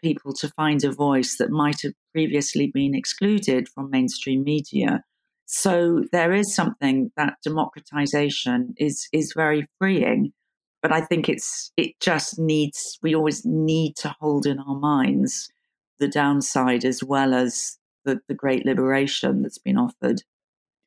people 0.00 0.32
to 0.32 0.48
find 0.56 0.82
a 0.82 0.90
voice 0.90 1.36
that 1.36 1.50
might 1.50 1.82
have 1.82 1.92
previously 2.12 2.70
been 2.72 2.94
excluded 2.94 3.68
from 3.68 3.90
mainstream 3.90 4.42
media. 4.42 5.04
So 5.44 6.04
there 6.12 6.32
is 6.32 6.54
something 6.54 7.12
that 7.14 7.34
democratization 7.44 8.74
is 8.78 9.06
is 9.12 9.34
very 9.36 9.66
freeing. 9.78 10.32
But 10.80 10.92
I 10.92 11.02
think 11.02 11.28
it's 11.28 11.70
it 11.76 12.00
just 12.00 12.38
needs 12.38 12.98
we 13.02 13.14
always 13.14 13.44
need 13.44 13.96
to 13.96 14.16
hold 14.18 14.46
in 14.46 14.58
our 14.60 14.76
minds 14.76 15.50
the 15.98 16.08
downside 16.08 16.86
as 16.86 17.04
well 17.04 17.34
as 17.34 17.76
the, 18.06 18.18
the 18.28 18.34
great 18.34 18.64
liberation 18.64 19.42
that's 19.42 19.58
been 19.58 19.76
offered. 19.76 20.22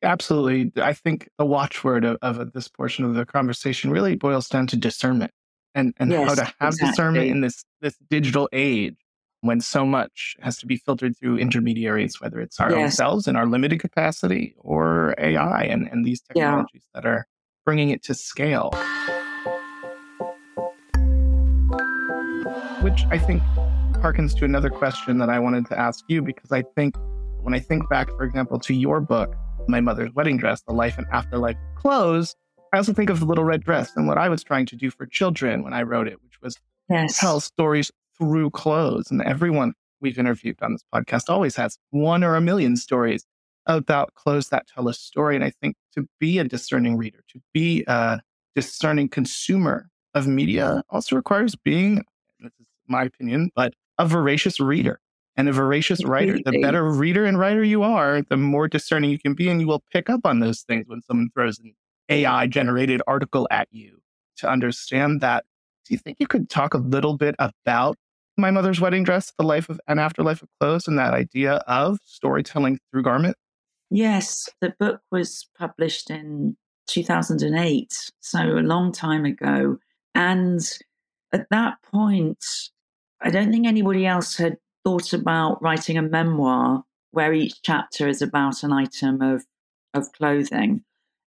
Absolutely. 0.02 0.72
I 0.82 0.92
think 0.92 1.28
the 1.38 1.44
watchword 1.44 2.04
of, 2.04 2.18
of 2.22 2.52
this 2.52 2.68
portion 2.68 3.04
of 3.04 3.14
the 3.14 3.26
conversation 3.26 3.90
really 3.90 4.14
boils 4.14 4.48
down 4.48 4.66
to 4.68 4.76
discernment 4.76 5.32
and, 5.74 5.92
and 5.98 6.10
yes, 6.10 6.28
how 6.28 6.34
to 6.36 6.44
have 6.60 6.68
exactly. 6.74 6.88
discernment 6.88 7.30
in 7.30 7.40
this, 7.40 7.64
this 7.80 7.96
digital 8.08 8.48
age 8.52 8.96
when 9.40 9.60
so 9.60 9.84
much 9.84 10.36
has 10.40 10.56
to 10.58 10.66
be 10.66 10.76
filtered 10.76 11.16
through 11.16 11.38
intermediaries, 11.38 12.20
whether 12.20 12.40
it's 12.40 12.58
our 12.58 12.70
yes. 12.70 12.78
own 12.78 12.90
selves 12.90 13.26
and 13.26 13.36
our 13.36 13.46
limited 13.46 13.80
capacity 13.80 14.54
or 14.58 15.14
AI 15.18 15.62
and, 15.62 15.88
and 15.88 16.04
these 16.04 16.20
technologies 16.20 16.82
yeah. 16.94 17.00
that 17.00 17.06
are 17.06 17.26
bringing 17.64 17.90
it 17.90 18.02
to 18.02 18.14
scale. 18.14 18.72
which 22.82 23.04
I 23.10 23.18
think 23.18 23.42
harkens 24.00 24.36
to 24.38 24.44
another 24.44 24.70
question 24.70 25.18
that 25.18 25.28
I 25.28 25.40
wanted 25.40 25.66
to 25.66 25.78
ask 25.78 26.04
you 26.06 26.22
because 26.22 26.52
I 26.52 26.62
think 26.62 26.96
when 27.42 27.52
I 27.52 27.58
think 27.58 27.88
back, 27.88 28.08
for 28.10 28.22
example, 28.22 28.58
to 28.60 28.72
your 28.72 29.00
book, 29.00 29.34
My 29.68 29.80
Mother's 29.80 30.12
Wedding 30.14 30.38
Dress, 30.38 30.62
The 30.62 30.72
Life 30.72 30.96
and 30.96 31.06
Afterlife 31.12 31.56
of 31.56 31.82
Clothes, 31.82 32.34
I 32.72 32.78
also 32.78 32.92
think 32.92 33.10
of 33.10 33.20
The 33.20 33.26
Little 33.26 33.44
Red 33.44 33.62
Dress 33.62 33.92
and 33.96 34.06
what 34.06 34.18
I 34.18 34.28
was 34.28 34.42
trying 34.42 34.66
to 34.66 34.76
do 34.76 34.90
for 34.90 35.06
children 35.06 35.62
when 35.62 35.72
I 35.74 35.82
wrote 35.82 36.08
it, 36.08 36.22
which 36.22 36.40
was 36.42 36.56
yes. 36.88 37.18
tell 37.18 37.40
stories 37.40 37.90
through 38.16 38.50
clothes. 38.50 39.10
And 39.10 39.22
everyone 39.22 39.74
we've 40.00 40.18
interviewed 40.18 40.58
on 40.62 40.72
this 40.72 40.84
podcast 40.92 41.28
always 41.28 41.56
has 41.56 41.78
one 41.90 42.24
or 42.24 42.34
a 42.34 42.40
million 42.40 42.76
stories 42.76 43.26
about 43.66 44.14
clothes 44.14 44.48
that 44.48 44.66
tell 44.66 44.88
a 44.88 44.94
story. 44.94 45.34
And 45.34 45.44
I 45.44 45.50
think 45.50 45.76
to 45.94 46.08
be 46.18 46.38
a 46.38 46.44
discerning 46.44 46.96
reader, 46.96 47.22
to 47.28 47.40
be 47.52 47.84
a 47.86 48.20
discerning 48.54 49.08
consumer 49.08 49.88
of 50.14 50.26
media 50.26 50.82
also 50.88 51.14
requires 51.14 51.54
being, 51.54 52.04
this 52.40 52.52
is 52.58 52.66
my 52.86 53.04
opinion, 53.04 53.50
but 53.54 53.74
a 53.98 54.06
voracious 54.06 54.60
reader 54.60 55.00
and 55.38 55.48
a 55.48 55.52
voracious 55.52 56.04
writer. 56.04 56.36
The 56.44 56.60
better 56.60 56.84
reader 56.84 57.24
and 57.24 57.38
writer 57.38 57.62
you 57.62 57.84
are, 57.84 58.22
the 58.22 58.36
more 58.36 58.66
discerning 58.66 59.10
you 59.10 59.20
can 59.20 59.34
be, 59.34 59.48
and 59.48 59.60
you 59.60 59.68
will 59.68 59.84
pick 59.92 60.10
up 60.10 60.22
on 60.24 60.40
those 60.40 60.62
things 60.62 60.88
when 60.88 61.00
someone 61.00 61.30
throws 61.32 61.60
an 61.60 61.74
AI 62.08 62.48
generated 62.48 63.00
article 63.06 63.46
at 63.50 63.68
you 63.70 64.00
to 64.38 64.50
understand 64.50 65.20
that. 65.20 65.44
Do 65.86 65.94
you 65.94 65.98
think 65.98 66.18
you 66.18 66.26
could 66.26 66.50
talk 66.50 66.74
a 66.74 66.78
little 66.78 67.16
bit 67.16 67.36
about 67.38 67.96
my 68.36 68.50
mother's 68.50 68.80
wedding 68.80 69.04
dress, 69.04 69.32
the 69.38 69.44
life 69.44 69.68
of 69.68 69.80
and 69.86 70.00
afterlife 70.00 70.42
of 70.42 70.48
clothes, 70.60 70.88
and 70.88 70.98
that 70.98 71.14
idea 71.14 71.54
of 71.68 72.00
storytelling 72.04 72.80
through 72.90 73.04
garment? 73.04 73.36
Yes, 73.90 74.48
the 74.60 74.74
book 74.78 75.00
was 75.12 75.48
published 75.56 76.10
in 76.10 76.56
2008, 76.88 78.10
so 78.20 78.40
a 78.40 78.60
long 78.60 78.90
time 78.90 79.24
ago. 79.24 79.78
And 80.16 80.60
at 81.32 81.46
that 81.50 81.78
point, 81.82 82.44
I 83.20 83.30
don't 83.30 83.52
think 83.52 83.66
anybody 83.66 84.04
else 84.04 84.36
had 84.36 84.56
thought 84.88 85.12
about 85.12 85.62
writing 85.62 85.98
a 85.98 86.02
memoir 86.02 86.82
where 87.10 87.34
each 87.34 87.60
chapter 87.60 88.08
is 88.08 88.22
about 88.22 88.62
an 88.62 88.72
item 88.72 89.20
of, 89.20 89.44
of 89.92 90.10
clothing. 90.12 90.82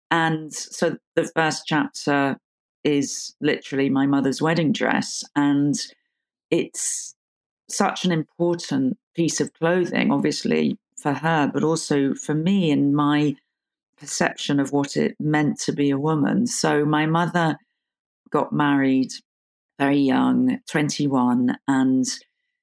And 0.09 0.53
so 0.53 0.95
the 1.17 1.29
first 1.35 1.63
chapter 1.65 2.37
is 2.85 3.35
literally 3.41 3.89
my 3.89 4.05
mother's 4.05 4.41
wedding 4.41 4.71
dress. 4.71 5.25
And 5.35 5.75
it's 6.49 7.15
such 7.67 8.05
an 8.05 8.13
important 8.13 8.97
piece 9.13 9.41
of 9.41 9.51
clothing, 9.51 10.09
obviously, 10.09 10.77
for 10.95 11.11
her, 11.11 11.51
but 11.53 11.61
also 11.61 12.13
for 12.13 12.33
me 12.33 12.71
and 12.71 12.95
my 12.95 13.35
perception 13.97 14.61
of 14.61 14.71
what 14.71 14.95
it 14.95 15.17
meant 15.19 15.59
to 15.61 15.73
be 15.73 15.89
a 15.89 15.99
woman. 15.99 16.47
So 16.47 16.85
my 16.85 17.05
mother 17.05 17.57
got 18.29 18.53
married 18.53 19.11
very 19.77 19.99
young, 19.99 20.59
21, 20.69 21.57
and 21.67 22.05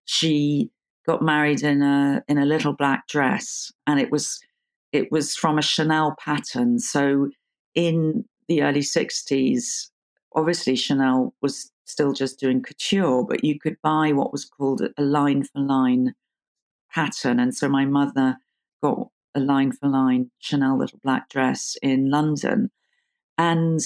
she 0.07 0.71
got 1.07 1.23
married 1.23 1.63
in 1.63 1.83
a 1.83 2.23
in 2.29 2.39
a 2.39 2.47
little 2.47 2.73
black 2.73 3.07
dress 3.09 3.73
and 3.87 4.01
it 4.01 4.11
was 4.11 4.41
it 4.93 5.11
was 5.11 5.37
from 5.37 5.59
a 5.59 5.63
Chanel 5.63 6.15
pattern. 6.19 6.79
So 6.79 7.31
in 7.75 8.25
the 8.49 8.63
early 8.63 8.81
60s, 8.81 9.91
obviously 10.35 10.77
Chanel 10.77 11.35
was 11.43 11.71
still 11.85 12.13
just 12.13 12.41
doing 12.41 12.63
couture, 12.63 13.25
but 13.25 13.45
you 13.45 13.59
could 13.59 13.77
buy 13.83 14.13
what 14.13 14.33
was 14.33 14.45
called 14.45 14.83
a 14.97 15.03
line 15.03 15.45
for 15.45 15.61
line 15.61 16.15
pattern. 16.93 17.39
And 17.39 17.55
so 17.55 17.69
my 17.69 17.85
mother 17.85 18.37
got 18.83 19.09
a 19.35 19.41
line 19.41 19.73
for 19.73 19.89
line 19.89 20.31
Chanel 20.39 20.79
little 20.79 21.01
black 21.03 21.29
dress 21.29 21.77
in 21.83 22.11
London. 22.11 22.71
And 23.39 23.81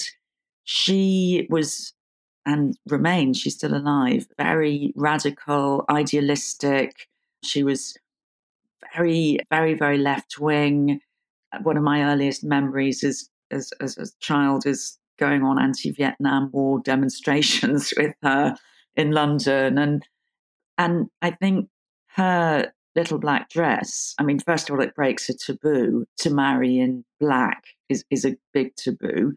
she 0.63 1.47
was 1.49 1.93
and 2.45 2.75
remains, 2.87 3.37
she's 3.37 3.55
still 3.55 3.75
alive, 3.75 4.25
very 4.37 4.93
radical, 4.95 5.85
idealistic. 5.89 7.07
She 7.43 7.63
was 7.63 7.97
very, 8.95 9.39
very, 9.49 9.73
very 9.73 9.97
left 9.97 10.39
wing. 10.39 10.99
One 11.63 11.77
of 11.77 11.83
my 11.83 12.03
earliest 12.03 12.43
memories 12.43 13.03
is 13.03 13.29
as, 13.51 13.71
as 13.79 13.97
a 13.97 14.05
child 14.19 14.65
is 14.65 14.97
going 15.17 15.43
on 15.43 15.61
anti-Vietnam 15.61 16.49
War 16.51 16.79
demonstrations 16.83 17.93
with 17.97 18.15
her 18.23 18.55
in 18.95 19.11
London, 19.11 19.77
and 19.77 20.07
and 20.77 21.07
I 21.21 21.31
think 21.31 21.69
her 22.15 22.71
little 22.95 23.19
black 23.19 23.49
dress. 23.49 24.13
I 24.19 24.23
mean, 24.23 24.39
first 24.39 24.69
of 24.69 24.75
all, 24.75 24.81
it 24.81 24.95
breaks 24.95 25.29
a 25.29 25.33
taboo 25.33 26.05
to 26.17 26.29
marry 26.29 26.79
in 26.79 27.05
black 27.19 27.63
is 27.89 28.03
is 28.09 28.25
a 28.25 28.35
big 28.53 28.75
taboo, 28.75 29.33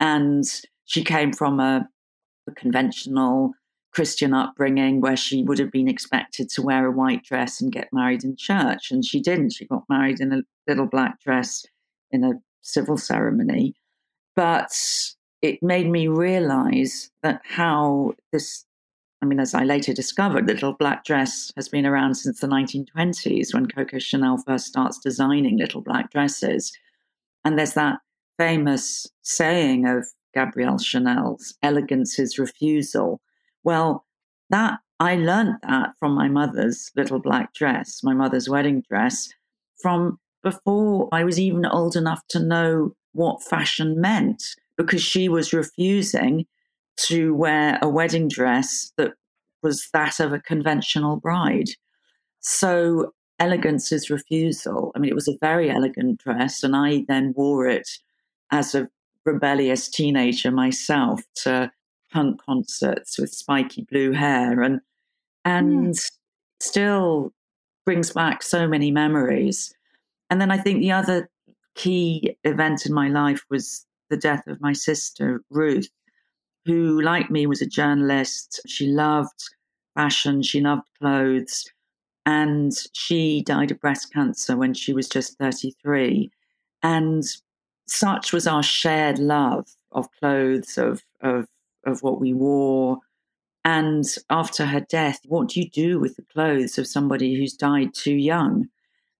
and 0.00 0.44
she 0.84 1.02
came 1.02 1.32
from 1.32 1.60
a, 1.60 1.88
a 2.48 2.52
conventional 2.52 3.52
Christian 3.96 4.34
upbringing 4.34 5.00
where 5.00 5.16
she 5.16 5.42
would 5.42 5.58
have 5.58 5.70
been 5.70 5.88
expected 5.88 6.50
to 6.50 6.60
wear 6.60 6.86
a 6.86 6.90
white 6.90 7.24
dress 7.24 7.62
and 7.62 7.72
get 7.72 7.88
married 7.94 8.24
in 8.24 8.36
church, 8.36 8.90
and 8.90 9.02
she 9.02 9.20
didn't. 9.20 9.54
She 9.54 9.64
got 9.64 9.84
married 9.88 10.20
in 10.20 10.34
a 10.34 10.42
little 10.68 10.84
black 10.84 11.18
dress 11.22 11.64
in 12.10 12.22
a 12.22 12.34
civil 12.60 12.98
ceremony, 12.98 13.74
but 14.34 14.70
it 15.40 15.62
made 15.62 15.88
me 15.88 16.08
realize 16.08 17.10
that 17.22 17.40
how 17.42 18.12
this 18.34 18.66
I 19.22 19.24
mean, 19.24 19.40
as 19.40 19.54
I 19.54 19.64
later 19.64 19.94
discovered, 19.94 20.46
the 20.46 20.52
little 20.52 20.74
black 20.74 21.06
dress 21.06 21.50
has 21.56 21.70
been 21.70 21.86
around 21.86 22.16
since 22.16 22.40
the 22.40 22.46
1920s 22.46 23.54
when 23.54 23.66
Coco 23.66 23.98
Chanel 23.98 24.36
first 24.46 24.66
starts 24.66 24.98
designing 24.98 25.56
little 25.56 25.80
black 25.80 26.12
dresses. 26.12 26.70
And 27.46 27.58
there's 27.58 27.72
that 27.72 28.00
famous 28.38 29.06
saying 29.22 29.86
of 29.86 30.06
Gabrielle 30.34 30.78
Chanel's, 30.78 31.54
elegance 31.62 32.18
is 32.18 32.38
refusal. 32.38 33.22
Well, 33.66 34.06
that 34.48 34.78
I 35.00 35.16
learned 35.16 35.56
that 35.64 35.90
from 35.98 36.14
my 36.14 36.28
mother's 36.28 36.92
little 36.94 37.18
black 37.18 37.52
dress, 37.52 38.00
my 38.04 38.14
mother's 38.14 38.48
wedding 38.48 38.84
dress, 38.88 39.28
from 39.82 40.20
before 40.44 41.08
I 41.10 41.24
was 41.24 41.40
even 41.40 41.66
old 41.66 41.96
enough 41.96 42.22
to 42.28 42.38
know 42.38 42.94
what 43.12 43.42
fashion 43.42 44.00
meant, 44.00 44.40
because 44.78 45.02
she 45.02 45.28
was 45.28 45.52
refusing 45.52 46.46
to 47.08 47.34
wear 47.34 47.80
a 47.82 47.88
wedding 47.88 48.28
dress 48.28 48.92
that 48.98 49.14
was 49.64 49.88
that 49.92 50.20
of 50.20 50.32
a 50.32 50.38
conventional 50.38 51.16
bride. 51.16 51.70
So 52.38 53.14
elegance 53.40 53.90
is 53.90 54.10
refusal. 54.10 54.92
I 54.94 55.00
mean, 55.00 55.10
it 55.10 55.16
was 55.16 55.26
a 55.26 55.38
very 55.40 55.72
elegant 55.72 56.20
dress, 56.20 56.62
and 56.62 56.76
I 56.76 57.04
then 57.08 57.34
wore 57.36 57.66
it 57.66 57.88
as 58.52 58.76
a 58.76 58.88
rebellious 59.24 59.88
teenager 59.88 60.52
myself 60.52 61.22
to 61.42 61.72
punk 62.16 62.42
concerts 62.42 63.18
with 63.18 63.30
spiky 63.30 63.82
blue 63.82 64.12
hair, 64.12 64.62
and 64.62 64.80
and 65.44 65.90
mm. 65.90 66.10
still 66.60 67.30
brings 67.84 68.10
back 68.10 68.42
so 68.42 68.66
many 68.66 68.90
memories. 68.90 69.74
And 70.30 70.40
then 70.40 70.50
I 70.50 70.56
think 70.56 70.80
the 70.80 70.92
other 70.92 71.28
key 71.74 72.34
event 72.44 72.86
in 72.86 72.94
my 72.94 73.08
life 73.08 73.44
was 73.50 73.84
the 74.08 74.16
death 74.16 74.46
of 74.46 74.62
my 74.62 74.72
sister 74.72 75.42
Ruth, 75.50 75.90
who, 76.64 77.02
like 77.02 77.30
me, 77.30 77.46
was 77.46 77.60
a 77.60 77.66
journalist. 77.66 78.60
She 78.66 78.86
loved 78.86 79.42
fashion, 79.94 80.42
she 80.42 80.62
loved 80.62 80.88
clothes, 80.98 81.66
and 82.24 82.72
she 82.94 83.42
died 83.42 83.70
of 83.72 83.80
breast 83.80 84.10
cancer 84.10 84.56
when 84.56 84.72
she 84.72 84.94
was 84.94 85.06
just 85.06 85.36
33. 85.38 86.30
And 86.82 87.24
such 87.86 88.32
was 88.32 88.46
our 88.46 88.62
shared 88.62 89.18
love 89.18 89.68
of 89.92 90.10
clothes, 90.12 90.78
of, 90.78 91.04
of, 91.20 91.46
of 91.86 92.02
what 92.02 92.20
we 92.20 92.34
wore. 92.34 92.98
And 93.64 94.04
after 94.30 94.66
her 94.66 94.80
death, 94.80 95.20
what 95.26 95.48
do 95.48 95.60
you 95.60 95.68
do 95.70 95.98
with 95.98 96.16
the 96.16 96.24
clothes 96.32 96.78
of 96.78 96.86
somebody 96.86 97.34
who's 97.34 97.54
died 97.54 97.94
too 97.94 98.14
young? 98.14 98.66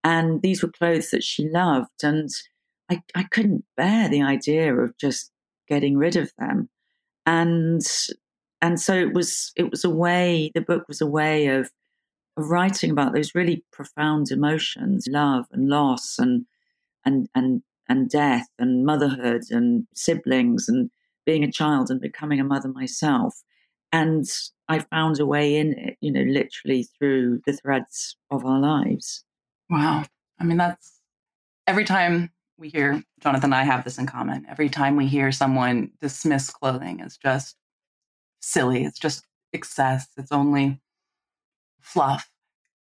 And 0.04 0.42
these 0.42 0.62
were 0.62 0.70
clothes 0.70 1.10
that 1.10 1.24
she 1.24 1.48
loved. 1.48 2.04
And 2.04 2.30
I, 2.90 3.02
I 3.14 3.24
couldn't 3.24 3.64
bear 3.76 4.08
the 4.08 4.22
idea 4.22 4.74
of 4.74 4.96
just 4.98 5.32
getting 5.68 5.96
rid 5.96 6.16
of 6.16 6.32
them 6.38 6.68
and 7.26 7.82
and 8.62 8.80
so 8.80 8.94
it 8.94 9.12
was 9.12 9.52
it 9.56 9.70
was 9.70 9.84
a 9.84 9.90
way 9.90 10.50
the 10.54 10.60
book 10.60 10.86
was 10.88 11.00
a 11.00 11.06
way 11.06 11.48
of 11.48 11.70
of 12.36 12.50
writing 12.50 12.90
about 12.90 13.12
those 13.12 13.34
really 13.34 13.64
profound 13.72 14.30
emotions 14.30 15.06
love 15.10 15.46
and 15.52 15.68
loss 15.68 16.18
and 16.18 16.46
and 17.04 17.28
and 17.34 17.62
and 17.88 18.08
death 18.08 18.46
and 18.58 18.86
motherhood 18.86 19.42
and 19.50 19.86
siblings 19.94 20.68
and 20.68 20.90
being 21.26 21.44
a 21.44 21.52
child 21.52 21.90
and 21.90 22.00
becoming 22.00 22.40
a 22.40 22.44
mother 22.44 22.68
myself 22.68 23.42
and 23.92 24.24
i 24.68 24.78
found 24.78 25.20
a 25.20 25.26
way 25.26 25.56
in 25.56 25.72
it 25.74 25.96
you 26.00 26.10
know 26.10 26.22
literally 26.22 26.84
through 26.84 27.40
the 27.44 27.52
threads 27.52 28.16
of 28.30 28.44
our 28.46 28.58
lives 28.58 29.24
wow 29.68 30.04
i 30.40 30.44
mean 30.44 30.56
that's 30.56 31.00
every 31.66 31.84
time 31.84 32.30
we 32.58 32.68
hear 32.68 33.02
Jonathan 33.20 33.52
and 33.52 33.54
I 33.54 33.64
have 33.64 33.84
this 33.84 33.98
in 33.98 34.06
common. 34.06 34.46
Every 34.48 34.68
time 34.68 34.96
we 34.96 35.06
hear 35.06 35.30
someone 35.30 35.90
dismiss 36.00 36.50
clothing 36.50 37.00
as 37.00 37.16
just 37.16 37.56
silly, 38.40 38.84
it's 38.84 38.98
just 38.98 39.24
excess, 39.52 40.08
it's 40.16 40.32
only 40.32 40.80
fluff. 41.80 42.30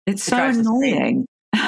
It's 0.06 0.28
it 0.28 0.32
so 0.32 0.43
annoying. 0.43 1.25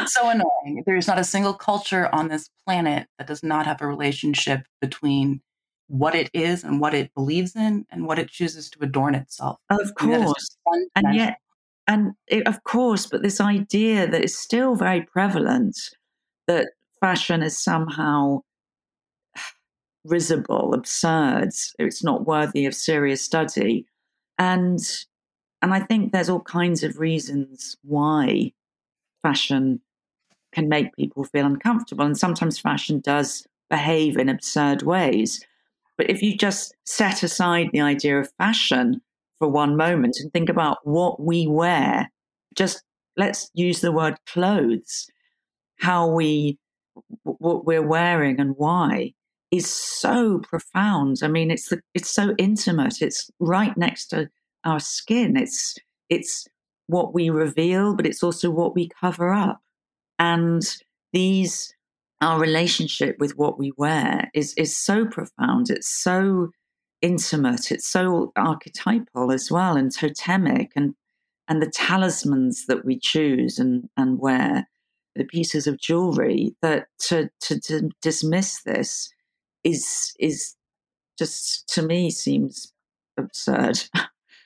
so 0.08 0.30
annoying. 0.30 0.84
There's 0.86 1.08
not 1.08 1.20
a 1.20 1.24
single 1.24 1.54
culture 1.54 2.14
on 2.14 2.28
this 2.28 2.50
planet 2.66 3.08
that 3.18 3.28
does 3.28 3.44
not 3.44 3.66
have 3.66 3.82
a 3.82 3.88
relationship 3.88 4.62
between 4.80 5.42
what 5.92 6.16
it 6.16 6.30
is 6.34 6.64
and 6.64 6.80
what 6.80 6.94
it 6.94 7.14
believes 7.14 7.54
in 7.54 7.86
and 7.92 8.06
what 8.06 8.18
it 8.18 8.30
chooses 8.30 8.70
to 8.70 8.80
adorn 8.82 9.14
itself. 9.14 9.60
Of 9.70 9.94
course. 9.96 10.58
And 10.96 11.14
yet, 11.14 11.38
and 11.86 12.14
it, 12.28 12.48
of 12.48 12.64
course, 12.64 13.08
but 13.08 13.24
this 13.24 13.42
idea 13.42 14.08
that 14.10 14.24
is 14.24 14.38
still 14.38 14.76
very 14.76 15.02
prevalent 15.02 15.78
that 16.48 16.70
fashion 17.02 17.44
is 17.44 17.62
somehow 17.62 18.42
risible, 20.06 20.74
absurd, 20.74 21.50
it's 21.78 22.04
not 22.04 22.26
worthy 22.26 22.66
of 22.66 22.74
serious 22.74 23.22
study. 23.22 23.86
And 24.38 24.80
and 25.62 25.74
I 25.74 25.82
think 25.82 26.14
there's 26.14 26.30
all 26.30 26.40
kinds 26.40 26.84
of 26.84 27.00
reasons 27.00 27.76
why 27.84 28.54
fashion 29.22 29.82
can 30.54 30.70
make 30.70 30.96
people 30.96 31.26
feel 31.26 31.46
uncomfortable. 31.46 32.06
And 32.06 32.18
sometimes 32.18 32.58
fashion 32.58 33.02
does 33.02 33.46
behave 33.70 34.18
in 34.18 34.30
absurd 34.30 34.84
ways. 34.84 35.46
But 35.98 36.10
if 36.10 36.22
you 36.22 36.36
just 36.36 36.76
set 36.86 37.24
aside 37.24 37.70
the 37.72 37.82
idea 37.82 38.20
of 38.20 38.32
fashion 38.38 39.02
for 39.40 39.48
one 39.48 39.76
moment 39.76 40.18
and 40.20 40.32
think 40.32 40.50
about 40.50 40.80
what 40.84 41.22
we 41.22 41.48
wear, 41.48 42.12
just 42.56 42.84
let's 43.18 43.50
use 43.54 43.82
the 43.82 43.92
word 43.92 44.16
clothes, 44.28 45.08
how 45.80 46.08
we, 46.08 46.58
what 47.24 47.66
we're 47.66 47.86
wearing 47.86 48.40
and 48.40 48.56
why 48.58 49.14
is 49.52 49.72
so 49.72 50.40
profound. 50.40 51.18
I 51.22 51.28
mean, 51.28 51.52
it's 51.52 51.70
the, 51.70 51.82
it's 51.94 52.10
so 52.10 52.34
intimate. 52.38 53.02
It's 53.02 53.30
right 53.40 53.76
next 53.78 54.08
to 54.08 54.30
our 54.64 54.80
skin. 54.80 55.38
It's 55.38 55.76
it's 56.10 56.46
what 56.88 57.14
we 57.14 57.30
reveal, 57.30 57.96
but 57.96 58.06
it's 58.06 58.24
also 58.24 58.50
what 58.50 58.76
we 58.76 58.90
cover 59.00 59.32
up. 59.32 59.62
And 60.20 60.62
these 61.14 61.74
our 62.22 62.40
relationship 62.40 63.18
with 63.20 63.38
what 63.38 63.60
we 63.60 63.74
wear 63.78 64.30
is 64.34 64.54
is 64.56 64.78
so 64.78 65.06
profound. 65.06 65.70
It's 65.70 65.90
so 65.90 66.52
intimate. 67.02 67.72
It's 67.72 67.90
so 67.90 68.32
archetypal 68.36 69.32
as 69.32 69.50
well 69.52 69.76
and 69.76 69.92
totemic 69.92 70.72
and 70.76 70.94
and 71.48 71.62
the 71.62 71.70
talismans 71.70 72.66
that 72.68 72.86
we 72.86 72.98
choose 72.98 73.60
and, 73.60 73.90
and 73.98 74.20
wear, 74.20 74.70
the 75.16 75.26
pieces 75.26 75.68
of 75.68 75.78
jewelry 75.78 76.56
that 76.62 76.86
to, 76.98 77.30
to, 77.42 77.60
to 77.60 77.90
dismiss 78.02 78.62
this 78.64 79.12
is 79.66 80.14
is 80.18 80.56
just 81.20 81.68
to 81.74 81.82
me 81.82 82.10
seems 82.10 82.72
absurd. 83.18 83.84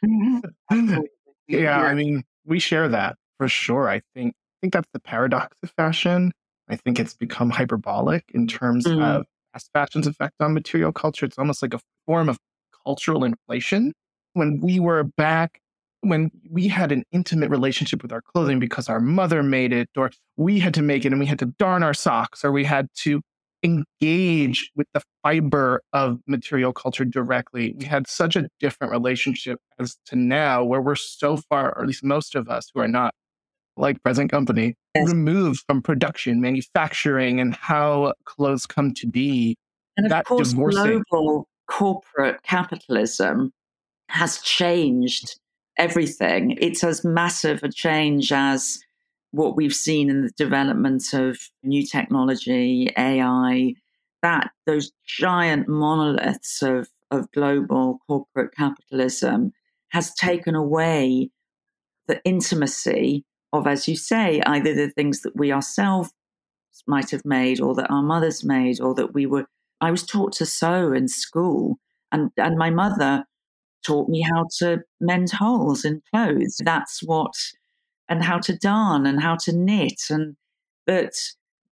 Mm-hmm. 0.04 1.02
yeah, 1.48 1.80
I 1.80 1.94
mean, 1.94 2.24
we 2.46 2.58
share 2.58 2.88
that 2.90 3.18
for 3.38 3.48
sure. 3.48 3.88
I 3.88 4.02
think 4.16 4.34
I 4.34 4.56
think 4.62 4.74
that's 4.74 4.90
the 4.92 5.00
paradox 5.00 5.56
of 5.62 5.70
fashion. 5.78 6.32
I 6.70 6.76
think 6.76 7.00
it's 7.00 7.14
become 7.14 7.50
hyperbolic 7.50 8.26
in 8.34 8.48
terms 8.48 8.86
mm. 8.86 9.02
of 9.04 9.26
fast 9.54 9.70
fashion's 9.74 10.08
effect 10.08 10.36
on 10.40 10.54
material 10.54 10.92
culture. 10.92 11.26
It's 11.26 11.38
almost 11.38 11.62
like 11.62 11.74
a 11.74 11.80
form 12.06 12.30
of 12.30 12.38
cultural 12.86 13.24
inflation. 13.24 13.94
When 14.34 14.60
we 14.62 14.80
were 14.80 15.04
back, 15.04 15.60
when 16.02 16.32
we 16.50 16.68
had 16.68 16.92
an 16.92 17.04
intimate 17.12 17.50
relationship 17.50 18.02
with 18.02 18.12
our 18.12 18.22
clothing 18.22 18.60
because 18.60 18.90
our 18.90 19.00
mother 19.00 19.42
made 19.44 19.74
it, 19.74 19.90
or 19.96 20.12
we 20.38 20.60
had 20.60 20.74
to 20.76 20.82
make 20.82 21.06
it 21.06 21.12
and 21.12 21.20
we 21.20 21.26
had 21.26 21.40
to 21.40 21.54
darn 21.58 21.84
our 21.84 21.94
socks, 21.94 22.44
or 22.44 22.52
we 22.52 22.64
had 22.64 22.88
to 22.96 23.22
engage 23.64 24.72
with 24.76 24.88
the 24.94 25.02
fiber 25.24 25.82
of 25.94 26.20
material 26.28 26.72
culture 26.72 27.06
directly. 27.06 27.74
We 27.80 27.86
had 27.86 28.08
such 28.08 28.36
a 28.36 28.48
different 28.60 28.92
relationship 28.92 29.60
as 29.80 29.98
to 30.08 30.16
now, 30.16 30.64
where 30.64 30.82
we're 30.82 30.96
so 30.96 31.38
far, 31.38 31.70
or 31.70 31.82
at 31.82 31.88
least 31.88 32.04
most 32.04 32.36
of 32.36 32.48
us 32.48 32.70
who 32.74 32.82
are 32.82 32.88
not 32.88 33.16
like 33.78 34.02
present 34.04 34.32
company, 34.32 34.76
yes. 34.94 35.08
removed 35.08 35.64
from 35.68 35.82
production, 35.82 36.42
manufacturing, 36.42 37.40
and 37.40 37.56
how 37.56 38.14
clothes 38.24 38.66
come 38.66 38.94
to 38.96 39.08
be. 39.08 39.58
And 39.98 40.08
of 40.08 40.10
that 40.12 40.26
course, 40.26 40.52
divorcing. 40.52 41.04
global 41.10 41.48
corporate 41.68 42.44
capitalism 42.44 43.52
has 44.10 44.40
changed 44.40 45.40
everything. 45.78 46.58
It's 46.60 46.84
as 46.84 47.04
massive 47.04 47.64
a 47.64 47.70
change 47.70 48.32
as 48.32 48.80
what 49.32 49.56
we've 49.56 49.74
seen 49.74 50.10
in 50.10 50.22
the 50.22 50.32
development 50.38 51.14
of 51.14 51.38
new 51.64 51.86
technology, 51.86 52.90
AI, 52.98 53.74
that 54.22 54.52
those 54.66 54.92
giant 55.06 55.68
monoliths 55.68 56.62
of, 56.62 56.88
of 57.12 57.30
global 57.32 58.00
corporate 58.08 58.54
capitalism 58.56 59.52
has 59.90 60.14
taken 60.14 60.56
away 60.56 61.30
the 62.08 62.22
intimacy 62.24 63.26
of, 63.54 63.68
as 63.68 63.88
you 63.88 63.96
say, 63.96 64.42
either 64.46 64.74
the 64.74 64.90
things 64.90 65.22
that 65.22 65.36
we 65.36 65.52
ourselves 65.52 66.12
might 66.88 67.10
have 67.12 67.24
made 67.26 67.62
or 67.62 67.74
that 67.76 67.90
our 67.90 68.04
mothers 68.04 68.44
made 68.44 68.82
or 68.82 68.94
that 68.96 69.14
we 69.14 69.26
were 69.26 69.46
I 69.82 69.92
was 69.92 70.06
taught 70.06 70.34
to 70.34 70.46
sew 70.46 70.94
in 70.94 71.08
school 71.08 71.78
and 72.12 72.32
and 72.38 72.58
my 72.58 72.70
mother 72.70 73.26
taught 73.86 74.10
me 74.10 74.22
how 74.34 74.48
to 74.60 74.82
mend 75.00 75.32
holes 75.32 75.86
in 75.86 76.02
clothes. 76.12 76.60
That's 76.64 77.02
what 77.04 77.34
and 78.10 78.24
how 78.24 78.40
to 78.40 78.58
darn 78.58 79.06
and 79.06 79.22
how 79.22 79.36
to 79.36 79.52
knit 79.52 80.02
and 80.10 80.36
but 80.86 81.14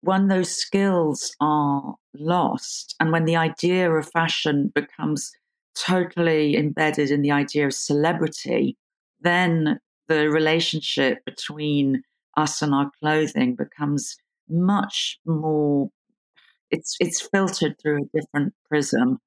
when 0.02 0.28
those 0.28 0.50
skills 0.50 1.35
are 1.40 1.94
lost 2.14 2.94
and 3.00 3.12
when 3.12 3.24
the 3.24 3.37
idea 3.37 3.90
of 3.90 4.11
fashion 4.11 4.70
becomes 4.74 5.30
totally 5.76 6.56
embedded 6.56 7.11
in 7.11 7.22
the 7.22 7.30
idea 7.30 7.66
of 7.66 7.74
celebrity 7.74 8.76
then 9.20 9.78
the 10.11 10.29
relationship 10.31 11.25
between 11.25 12.03
us 12.37 12.61
and 12.62 12.75
our 12.75 12.90
clothing 13.01 13.55
becomes 13.55 14.16
much 14.49 15.18
more 15.25 15.88
it's 16.70 16.96
it's 17.01 17.27
filtered 17.33 17.75
through 17.81 18.03
a 18.03 18.18
different 18.18 18.53
prism 18.68 19.18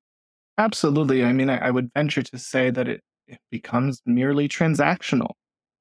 absolutely 0.57 1.23
i 1.23 1.33
mean 1.33 1.49
i, 1.49 1.57
I 1.57 1.71
would 1.71 1.89
venture 1.95 2.21
to 2.21 2.37
say 2.37 2.69
that 2.69 2.87
it, 2.87 3.01
it 3.27 3.39
becomes 3.49 4.01
merely 4.05 4.47
transactional 4.47 5.31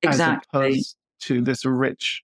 exactly. 0.03 0.61
as 0.61 0.75
opposed 0.75 0.97
to 1.23 1.41
this 1.41 1.65
rich 1.65 2.23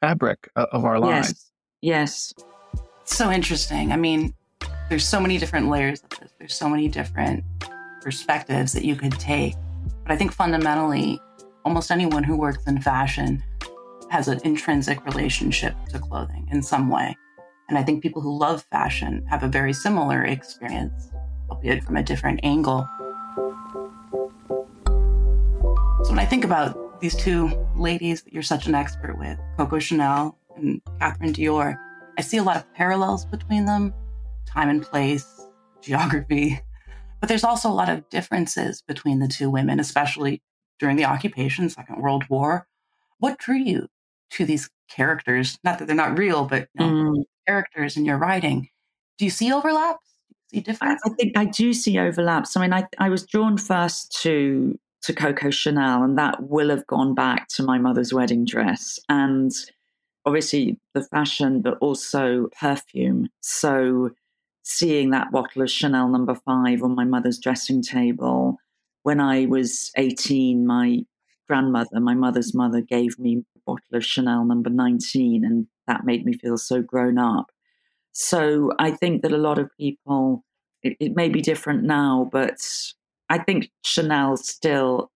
fabric 0.00 0.50
uh, 0.56 0.66
of 0.72 0.84
our 0.84 0.98
lives. 0.98 1.50
Yes. 1.80 2.34
yes. 2.36 2.80
So 3.04 3.30
interesting. 3.30 3.92
I 3.92 3.96
mean, 3.96 4.34
there's 4.88 5.06
so 5.06 5.20
many 5.20 5.38
different 5.38 5.68
layers 5.68 6.02
of 6.02 6.18
this. 6.18 6.32
There's 6.38 6.54
so 6.54 6.68
many 6.68 6.88
different 6.88 7.44
perspectives 8.02 8.72
that 8.72 8.84
you 8.84 8.96
could 8.96 9.12
take. 9.12 9.54
But 10.02 10.12
I 10.12 10.16
think 10.16 10.32
fundamentally, 10.32 11.20
almost 11.64 11.90
anyone 11.90 12.22
who 12.22 12.36
works 12.36 12.64
in 12.66 12.80
fashion 12.80 13.42
has 14.10 14.28
an 14.28 14.40
intrinsic 14.44 15.04
relationship 15.06 15.74
to 15.88 15.98
clothing 15.98 16.46
in 16.52 16.62
some 16.62 16.90
way. 16.90 17.16
And 17.68 17.78
I 17.78 17.82
think 17.82 18.02
people 18.02 18.20
who 18.20 18.38
love 18.38 18.64
fashion 18.70 19.24
have 19.28 19.42
a 19.42 19.48
very 19.48 19.72
similar 19.72 20.22
experience, 20.24 21.10
albeit 21.50 21.82
from 21.82 21.96
a 21.96 22.02
different 22.02 22.40
angle. 22.42 22.86
So 26.04 26.10
when 26.10 26.18
I 26.18 26.26
think 26.26 26.44
about 26.44 27.00
these 27.00 27.16
two 27.16 27.50
ladies 27.74 28.22
that 28.22 28.32
you're 28.32 28.42
such 28.42 28.66
an 28.66 28.74
expert 28.74 29.18
with, 29.18 29.38
Coco 29.56 29.78
Chanel 29.78 30.38
and 30.56 30.82
Catherine 31.00 31.32
Dior, 31.32 31.76
I 32.18 32.20
see 32.20 32.36
a 32.36 32.42
lot 32.42 32.56
of 32.56 32.72
parallels 32.74 33.24
between 33.24 33.64
them 33.64 33.94
time 34.46 34.68
and 34.68 34.82
place, 34.82 35.26
geography. 35.80 36.60
But 37.20 37.28
there's 37.28 37.44
also 37.44 37.70
a 37.70 37.72
lot 37.72 37.88
of 37.88 38.06
differences 38.10 38.82
between 38.82 39.18
the 39.18 39.28
two 39.28 39.48
women, 39.48 39.80
especially 39.80 40.42
during 40.78 40.96
the 40.96 41.04
occupation, 41.04 41.68
Second 41.68 42.00
World 42.00 42.24
War. 42.28 42.66
What 43.18 43.38
drew 43.38 43.56
you 43.56 43.88
to 44.30 44.44
these 44.44 44.70
characters? 44.90 45.58
Not 45.64 45.78
that 45.78 45.86
they're 45.86 45.96
not 45.96 46.18
real, 46.18 46.44
but 46.44 46.68
you 46.74 46.86
know, 46.86 46.92
mm. 46.92 47.24
characters 47.46 47.96
in 47.96 48.04
your 48.04 48.18
writing. 48.18 48.68
Do 49.18 49.24
you 49.24 49.30
see 49.30 49.52
overlaps? 49.52 50.04
Do 50.28 50.34
you 50.56 50.60
see 50.60 50.64
differences? 50.64 51.00
I 51.04 51.14
think 51.14 51.38
I 51.38 51.44
do 51.44 51.72
see 51.72 51.98
overlaps. 51.98 52.56
I 52.56 52.60
mean, 52.60 52.72
I, 52.72 52.86
I 52.98 53.08
was 53.08 53.24
drawn 53.24 53.56
first 53.56 54.20
to 54.22 54.78
to 55.02 55.12
Coco 55.12 55.50
Chanel, 55.50 56.02
and 56.02 56.18
that 56.18 56.48
will 56.48 56.70
have 56.70 56.86
gone 56.86 57.14
back 57.14 57.48
to 57.48 57.62
my 57.62 57.78
mother's 57.78 58.14
wedding 58.14 58.44
dress. 58.44 58.98
And 59.08 59.52
obviously 60.24 60.78
the 60.94 61.02
fashion, 61.02 61.60
but 61.60 61.76
also 61.78 62.48
perfume. 62.58 63.28
So 63.40 64.10
seeing 64.62 65.10
that 65.10 65.30
bottle 65.30 65.62
of 65.62 65.70
Chanel 65.70 66.08
number 66.08 66.34
five 66.34 66.82
on 66.82 66.94
my 66.94 67.04
mother's 67.04 67.38
dressing 67.38 67.82
table. 67.82 68.56
When 69.04 69.20
I 69.20 69.44
was 69.44 69.92
18, 69.96 70.66
my 70.66 71.04
grandmother, 71.46 72.00
my 72.00 72.14
mother's 72.14 72.54
mother, 72.54 72.80
gave 72.80 73.18
me 73.18 73.44
a 73.54 73.60
bottle 73.66 73.94
of 73.96 74.04
Chanel 74.04 74.44
number 74.44 74.70
19, 74.70 75.44
and 75.44 75.66
that 75.86 76.04
made 76.04 76.24
me 76.24 76.32
feel 76.32 76.56
so 76.56 76.80
grown 76.80 77.18
up. 77.18 77.52
So 78.12 78.72
I 78.78 78.90
think 78.92 79.20
that 79.20 79.32
a 79.32 79.36
lot 79.36 79.58
of 79.58 79.68
people, 79.78 80.42
it, 80.82 80.96
it 81.00 81.14
may 81.14 81.28
be 81.28 81.42
different 81.42 81.82
now, 81.82 82.30
but 82.32 82.56
I 83.28 83.38
think 83.38 83.70
Chanel 83.84 84.38
still 84.38 85.10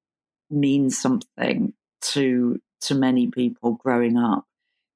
means 0.50 1.00
something 1.00 1.72
to 2.12 2.60
to 2.80 2.94
many 2.94 3.28
people 3.28 3.72
growing 3.72 4.18
up. 4.18 4.44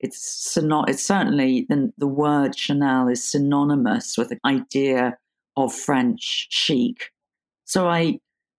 It's 0.01 0.57
not. 0.59 0.91
It's 0.91 1.07
certainly 1.07 1.67
the, 1.69 1.93
the 1.97 2.07
word 2.07 2.59
Chanel 2.59 3.09
is 3.09 3.25
synonymous 3.25 4.19
with 4.19 4.29
the 4.29 4.39
idea 4.45 5.17
of 5.57 5.73
French 5.73 6.49
chic. 6.51 7.11
So 7.65 7.89
I 7.89 8.19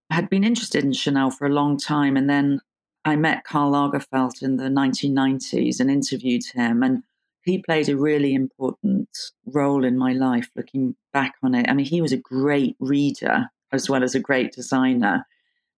had 0.09 0.29
been 0.29 0.43
interested 0.43 0.83
in 0.83 0.93
Chanel 0.93 1.31
for 1.31 1.47
a 1.47 1.53
long 1.53 1.77
time, 1.77 2.15
and 2.17 2.29
then 2.29 2.61
I 3.05 3.15
met 3.15 3.43
Karl 3.43 3.71
Lagerfeld 3.71 4.41
in 4.41 4.57
the 4.57 4.69
1990s 4.69 5.79
and 5.79 5.89
interviewed 5.89 6.45
him, 6.53 6.83
and 6.83 7.03
he 7.43 7.57
played 7.57 7.89
a 7.89 7.97
really 7.97 8.33
important 8.33 9.09
role 9.45 9.83
in 9.83 9.97
my 9.97 10.13
life 10.13 10.49
looking 10.55 10.95
back 11.11 11.33
on 11.43 11.53
it. 11.53 11.69
I 11.69 11.73
mean, 11.73 11.85
he 11.85 12.01
was 12.01 12.13
a 12.13 12.17
great 12.17 12.75
reader 12.79 13.49
as 13.71 13.89
well 13.89 14.03
as 14.03 14.15
a 14.15 14.19
great 14.19 14.53
designer. 14.53 15.25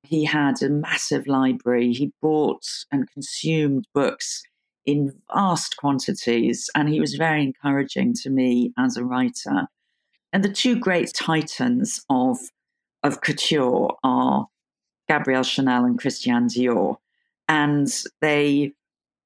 He 0.03 0.25
had 0.25 0.61
a 0.61 0.69
massive 0.69 1.25
library. 1.25 1.93
He 1.93 2.13
bought 2.21 2.65
and 2.91 3.09
consumed 3.09 3.87
books 3.93 4.43
in 4.85 5.13
vast 5.33 5.77
quantities, 5.77 6.69
and 6.75 6.89
he 6.89 6.99
was 6.99 7.15
very 7.15 7.41
encouraging 7.41 8.13
to 8.21 8.29
me 8.29 8.71
as 8.77 8.97
a 8.97 9.03
writer. 9.03 9.67
And 10.31 10.43
the 10.43 10.51
two 10.51 10.77
great 10.77 11.11
titans 11.15 12.05
of, 12.09 12.37
of 13.05 13.21
couture 13.21 13.95
are 14.03 14.47
Gabrielle 15.07 15.43
Chanel 15.43 15.85
and 15.85 15.99
Christian 15.99 16.47
Dior. 16.47 16.97
And 17.47 17.87
they 18.21 18.73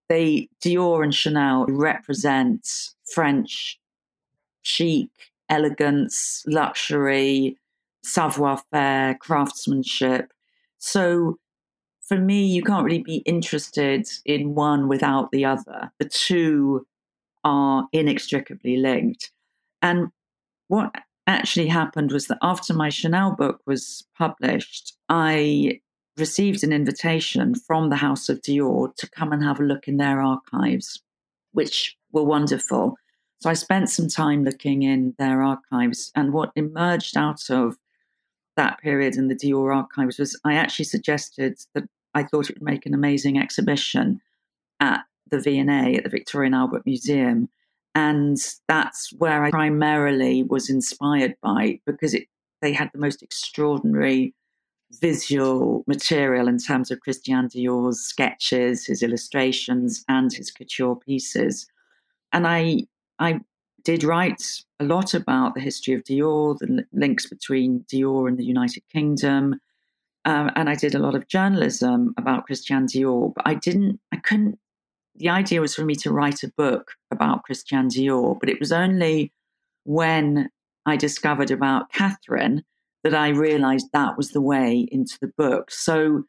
they 0.10 0.50
Dior 0.62 1.04
and 1.04 1.14
Chanel 1.14 1.66
represent 1.68 2.68
French 3.14 3.80
chic, 4.62 5.10
elegance, 5.48 6.44
luxury, 6.48 7.58
savoir 8.04 8.62
faire, 8.72 9.16
craftsmanship. 9.16 10.34
So 10.80 11.38
for 12.02 12.18
me, 12.18 12.46
you 12.46 12.64
can't 12.64 12.84
really 12.84 13.04
be 13.04 13.18
interested 13.18 14.08
in 14.26 14.56
one 14.56 14.88
without 14.88 15.32
the 15.32 15.46
other. 15.46 15.92
The 16.00 16.10
two 16.10 16.88
are 17.44 17.88
inextricably 17.94 18.78
linked. 18.78 19.32
And 19.82 20.12
what 20.68 20.94
actually 21.30 21.68
happened 21.68 22.12
was 22.12 22.28
that 22.28 22.40
after 22.42 22.74
my 22.74 22.90
Chanel 22.90 23.36
book 23.36 23.62
was 23.66 24.04
published, 24.18 24.96
I 25.10 25.80
received 26.18 26.64
an 26.64 26.74
invitation 26.74 27.56
from 27.56 27.90
the 27.90 27.96
House 27.96 28.30
of 28.30 28.42
Dior 28.42 28.96
to 28.96 29.10
come 29.10 29.32
and 29.32 29.44
have 29.44 29.60
a 29.60 29.64
look 29.64 29.88
in 29.88 29.98
their 29.98 30.22
archives, 30.22 31.02
which 31.54 31.98
were 32.12 32.24
wonderful. 32.24 32.96
So 33.42 33.50
I 33.50 33.54
spent 33.54 33.90
some 33.90 34.10
time 34.10 34.44
looking 34.44 34.84
in 34.84 35.16
their 35.18 35.42
archives, 35.42 36.12
and 36.16 36.34
what 36.34 36.52
emerged 36.56 37.16
out 37.16 37.50
of 37.50 37.78
that 38.58 38.80
period 38.80 39.16
in 39.16 39.30
the 39.30 39.36
Dior 39.36 39.74
archives 39.74 40.20
was 40.20 40.38
I 40.44 40.56
actually 40.56 40.86
suggested 40.86 41.58
that 41.74 41.86
I 42.14 42.24
thought 42.24 42.50
it 42.50 42.58
would 42.58 42.70
make 42.70 42.86
an 42.86 42.94
amazing 42.94 43.40
exhibition 43.40 44.20
at 44.80 45.02
the 45.30 45.40
V&A 45.40 45.96
at 45.96 46.04
the 46.04 46.10
Victoria 46.10 46.48
and 46.48 46.56
Albert 46.56 46.86
Museum. 46.86 47.50
And 48.00 48.38
that's 48.70 49.12
where 49.18 49.44
I 49.44 49.52
primarily 49.52 50.44
was 50.44 50.70
inspired 50.70 51.36
by 51.42 51.82
because 51.86 52.14
it, 52.14 52.28
they 52.62 52.72
had 52.72 52.90
the 52.94 53.00
most 53.00 53.22
extraordinary 53.22 54.34
visual 55.02 55.84
material 55.86 56.48
in 56.48 56.60
terms 56.60 56.92
of 56.92 57.02
Christian 57.02 57.50
Dior's 57.50 58.00
sketches, 58.00 58.86
his 58.86 59.04
illustrations, 59.04 60.06
and 60.08 60.32
his 60.32 60.50
couture 60.50 60.96
pieces. 60.96 61.68
And 62.32 62.48
I, 62.48 62.88
I 63.20 63.42
did 63.84 64.06
write 64.06 64.44
a 64.80 64.86
lot 64.86 65.14
about 65.14 65.56
the 65.56 65.62
history 65.62 65.94
of 65.94 66.06
Dior, 66.06 66.58
the 66.58 66.86
links 66.94 67.28
between 67.28 67.84
Dior 67.92 68.30
and 68.30 68.38
the 68.38 68.46
United 68.46 68.84
Kingdom, 68.94 69.60
um, 70.24 70.52
and 70.56 70.70
I 70.70 70.76
did 70.76 70.96
a 70.96 71.00
lot 71.00 71.16
of 71.16 71.28
journalism 71.28 72.14
about 72.18 72.46
Christian 72.46 72.86
Dior. 72.86 73.34
But 73.36 73.46
I 73.46 73.56
didn't, 73.56 74.00
I 74.14 74.18
couldn't. 74.18 74.58
The 75.20 75.30
idea 75.30 75.62
was 75.62 75.76
for 75.76 75.84
me 75.84 75.96
to 75.96 76.12
write 76.12 76.44
a 76.44 76.52
book 76.58 76.92
about 77.12 77.44
Christian 77.44 77.90
Dior, 77.90 78.40
but 78.40 78.50
it 78.50 78.60
was 78.60 78.72
only 78.72 79.34
when 79.84 80.50
I 80.86 80.96
discovered 80.96 81.52
about 81.52 81.92
Catherine 81.92 82.64
that 83.04 83.14
I 83.14 83.30
realized 83.30 83.88
that 83.92 84.18
was 84.18 84.32
the 84.32 84.42
way 84.42 84.88
into 84.92 85.18
the 85.22 85.32
book. 85.38 85.72
So 85.72 86.24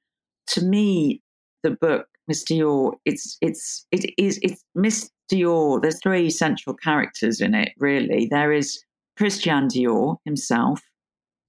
to 0.49 0.65
me, 0.65 1.23
the 1.63 1.71
book, 1.71 2.09
Miss 2.27 2.45
Dior, 2.45 2.95
it's 3.05 3.37
it's 3.41 3.87
it 3.93 4.13
is 4.19 4.41
it's 4.43 4.65
Miss 4.75 5.11
Dior. 5.31 5.81
There's 5.81 6.01
three 6.03 6.29
central 6.29 6.75
characters 6.75 7.41
in 7.41 7.55
it, 7.55 7.73
really. 7.79 8.27
There 8.31 8.53
is 8.53 8.83
Christian 9.17 9.69
Dior 9.69 10.17
himself. 10.25 10.81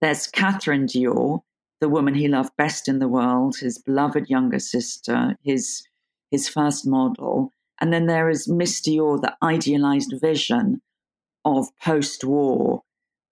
There's 0.02 0.28
Catherine 0.28 0.86
Dior, 0.86 1.42
the 1.80 1.90
woman 1.90 2.14
he 2.14 2.28
loved 2.28 2.56
best 2.58 2.88
in 2.88 3.00
the 3.00 3.08
world, 3.08 3.58
his 3.58 3.80
beloved 3.80 4.30
younger 4.30 4.60
sister, 4.60 5.36
his 5.44 5.84
his 6.32 6.50
first 6.50 6.88
model. 6.88 7.52
And 7.80 7.94
then 7.94 8.08
there 8.08 8.30
is 8.30 8.48
Miss 8.48 8.82
Dior, 8.82 9.22
the 9.22 9.36
idealized 9.44 10.14
vision 10.20 10.82
of 11.46 11.68
post-war 11.84 12.84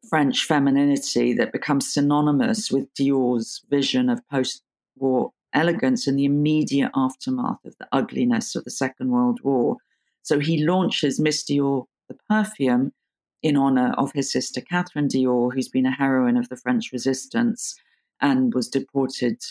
French 0.07 0.45
femininity 0.45 1.33
that 1.33 1.51
becomes 1.51 1.91
synonymous 1.91 2.71
with 2.71 2.93
Dior's 2.93 3.61
vision 3.69 4.09
of 4.09 4.27
post 4.29 4.63
war 4.95 5.31
elegance 5.53 6.07
in 6.07 6.15
the 6.15 6.25
immediate 6.25 6.91
aftermath 6.95 7.63
of 7.65 7.75
the 7.79 7.87
ugliness 7.91 8.55
of 8.55 8.63
the 8.63 8.71
Second 8.71 9.09
World 9.11 9.39
War. 9.43 9.77
So 10.21 10.39
he 10.39 10.63
launches 10.63 11.19
Miss 11.19 11.43
Dior, 11.43 11.85
the 12.07 12.17
perfume, 12.29 12.93
in 13.41 13.55
honor 13.55 13.93
of 13.97 14.11
his 14.13 14.31
sister 14.31 14.61
Catherine 14.61 15.07
Dior, 15.07 15.53
who's 15.53 15.69
been 15.69 15.85
a 15.85 15.95
heroine 15.95 16.37
of 16.37 16.49
the 16.49 16.57
French 16.57 16.91
resistance 16.91 17.75
and 18.21 18.53
was 18.53 18.67
deported 18.67 19.41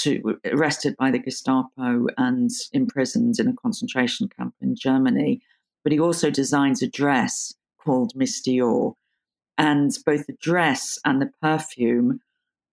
to, 0.00 0.20
uh, 0.44 0.50
arrested 0.50 0.96
by 0.98 1.10
the 1.10 1.18
Gestapo 1.18 2.06
and 2.16 2.50
imprisoned 2.72 3.38
in 3.38 3.48
a 3.48 3.54
concentration 3.54 4.28
camp 4.28 4.54
in 4.60 4.74
Germany. 4.74 5.40
But 5.84 5.92
he 5.92 6.00
also 6.00 6.30
designs 6.30 6.82
a 6.82 6.88
dress 6.88 7.54
called 7.78 8.14
Miss 8.14 8.40
Dior, 8.40 8.94
and 9.58 9.96
both 10.06 10.26
the 10.26 10.36
dress 10.40 10.98
and 11.04 11.20
the 11.20 11.30
perfume 11.40 12.20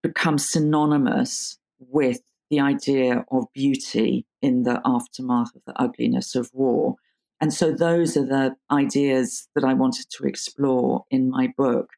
become 0.02 0.38
synonymous 0.38 1.58
with 1.78 2.20
the 2.50 2.60
idea 2.60 3.24
of 3.30 3.52
beauty 3.54 4.26
in 4.42 4.64
the 4.64 4.80
aftermath 4.84 5.54
of 5.54 5.62
the 5.66 5.80
ugliness 5.80 6.34
of 6.34 6.50
war. 6.52 6.96
And 7.40 7.54
so 7.54 7.72
those 7.72 8.16
are 8.16 8.26
the 8.26 8.56
ideas 8.70 9.48
that 9.54 9.64
I 9.64 9.72
wanted 9.72 10.06
to 10.10 10.24
explore 10.24 11.04
in 11.10 11.30
my 11.30 11.52
book. 11.56 11.90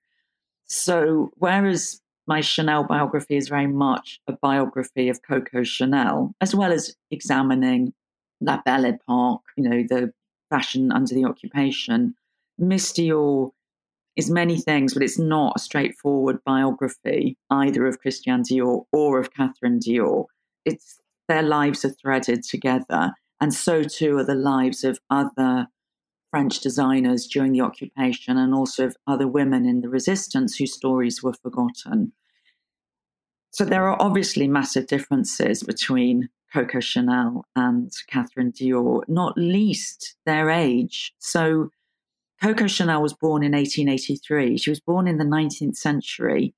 So, 0.67 1.31
whereas 1.37 2.02
my 2.27 2.41
Chanel 2.41 2.85
biography 2.85 3.37
is 3.37 3.49
very 3.49 3.67
much 3.67 4.21
a 4.27 4.33
biography 4.33 5.09
of 5.09 5.23
Coco 5.23 5.63
Chanel, 5.63 6.35
as 6.41 6.55
well 6.55 6.73
as 6.73 6.97
examining 7.11 7.93
La 8.41 8.61
Belle 8.65 8.87
Epoque, 8.87 9.45
you 9.57 9.69
know, 9.69 9.85
the 9.89 10.13
fashion 10.51 10.93
under 10.93 11.15
the 11.15 11.25
occupation, 11.25 12.15
Miss 12.59 12.93
Dior 12.93 13.51
is 14.17 14.31
many 14.31 14.59
things, 14.59 14.93
but 14.93 15.03
it's 15.03 15.19
not 15.19 15.55
a 15.57 15.61
straightforward 15.61 16.39
biography 16.45 17.39
either 17.51 17.87
of 17.87 18.01
Christian 18.01 18.43
Dior 18.43 18.85
or 18.93 19.19
of 19.19 19.33
Catherine 19.33 19.81
Dior. 19.81 20.27
It's 20.65 20.99
their 21.29 21.43
lives 21.43 21.85
are 21.85 21.91
threaded 21.91 22.43
together, 22.43 23.13
and 23.41 23.55
so 23.55 23.83
too 23.83 24.19
are 24.19 24.25
the 24.25 24.35
lives 24.35 24.85
of 24.85 25.01
other 25.09 25.69
French 26.33 26.61
designers 26.61 27.27
during 27.27 27.53
the 27.53 27.61
occupation 27.61 28.39
and 28.39 28.55
also 28.55 28.87
of 28.87 28.97
other 29.07 29.29
women 29.29 29.67
in 29.67 29.83
the 29.83 29.89
resistance 29.91 30.57
whose 30.57 30.75
stories 30.75 31.23
were 31.23 31.35
forgotten. 31.35 32.13
So 33.51 33.67
there 33.67 33.87
are 33.87 34.01
obviously 34.01 34.49
massive 34.49 34.87
differences 34.87 35.63
between 35.63 36.31
Coco 36.51 36.81
Chanel 36.81 37.45
and 37.55 37.93
Catherine 38.09 38.51
Dior, 38.51 39.03
not 39.09 39.37
least 39.37 40.17
their 40.25 40.49
age. 40.49 41.13
So 41.19 41.69
Coco 42.43 42.67
Chanel 42.67 43.03
was 43.03 43.13
born 43.13 43.43
in 43.43 43.53
1883. 43.53 44.57
She 44.57 44.71
was 44.71 44.81
born 44.81 45.07
in 45.07 45.19
the 45.19 45.25
19th 45.25 45.77
century 45.77 46.55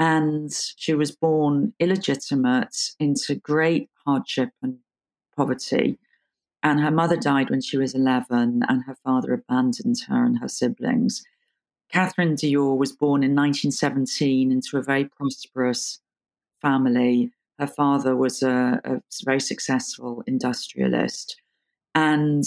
and 0.00 0.52
she 0.76 0.94
was 0.94 1.12
born 1.12 1.74
illegitimate 1.78 2.76
into 2.98 3.36
great 3.36 3.88
hardship 4.04 4.50
and 4.62 4.78
poverty. 5.36 5.96
And 6.66 6.80
her 6.80 6.90
mother 6.90 7.16
died 7.16 7.48
when 7.48 7.60
she 7.60 7.76
was 7.76 7.94
11, 7.94 8.64
and 8.68 8.82
her 8.86 8.96
father 9.04 9.32
abandoned 9.32 10.00
her 10.08 10.24
and 10.24 10.40
her 10.40 10.48
siblings. 10.48 11.22
Catherine 11.92 12.34
Dior 12.34 12.76
was 12.76 12.90
born 12.90 13.22
in 13.22 13.36
1917 13.36 14.50
into 14.50 14.76
a 14.76 14.82
very 14.82 15.04
prosperous 15.04 16.00
family. 16.60 17.30
Her 17.60 17.68
father 17.68 18.16
was 18.16 18.42
a, 18.42 18.80
a 18.84 19.00
very 19.24 19.38
successful 19.38 20.24
industrialist. 20.26 21.40
And 21.94 22.42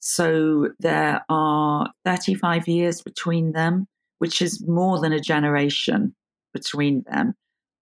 so 0.00 0.70
there 0.80 1.22
are 1.28 1.92
35 2.06 2.68
years 2.68 3.02
between 3.02 3.52
them, 3.52 3.86
which 4.16 4.40
is 4.40 4.66
more 4.66 4.98
than 4.98 5.12
a 5.12 5.20
generation 5.20 6.14
between 6.54 7.02
them. 7.02 7.34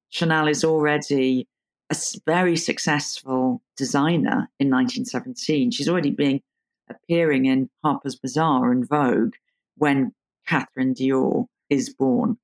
Chanel 0.09 0.49
is 0.49 0.65
already 0.65 1.47
a 1.91 1.97
very 2.27 2.57
successful 2.57 3.63
designer 3.77 4.51
in 4.59 4.71
1917. 4.71 5.71
She's 5.71 5.89
already 5.89 6.11
been 6.11 6.41
appearing 6.89 7.47
in 7.47 7.71
Harper's 7.85 8.17
Bazaar 8.17 8.73
and 8.73 8.89
Vogue 8.89 9.35
when 9.77 10.13
Catherine 10.47 10.95
Dior 10.95 11.47
is 11.71 11.91
born. 11.91 12.39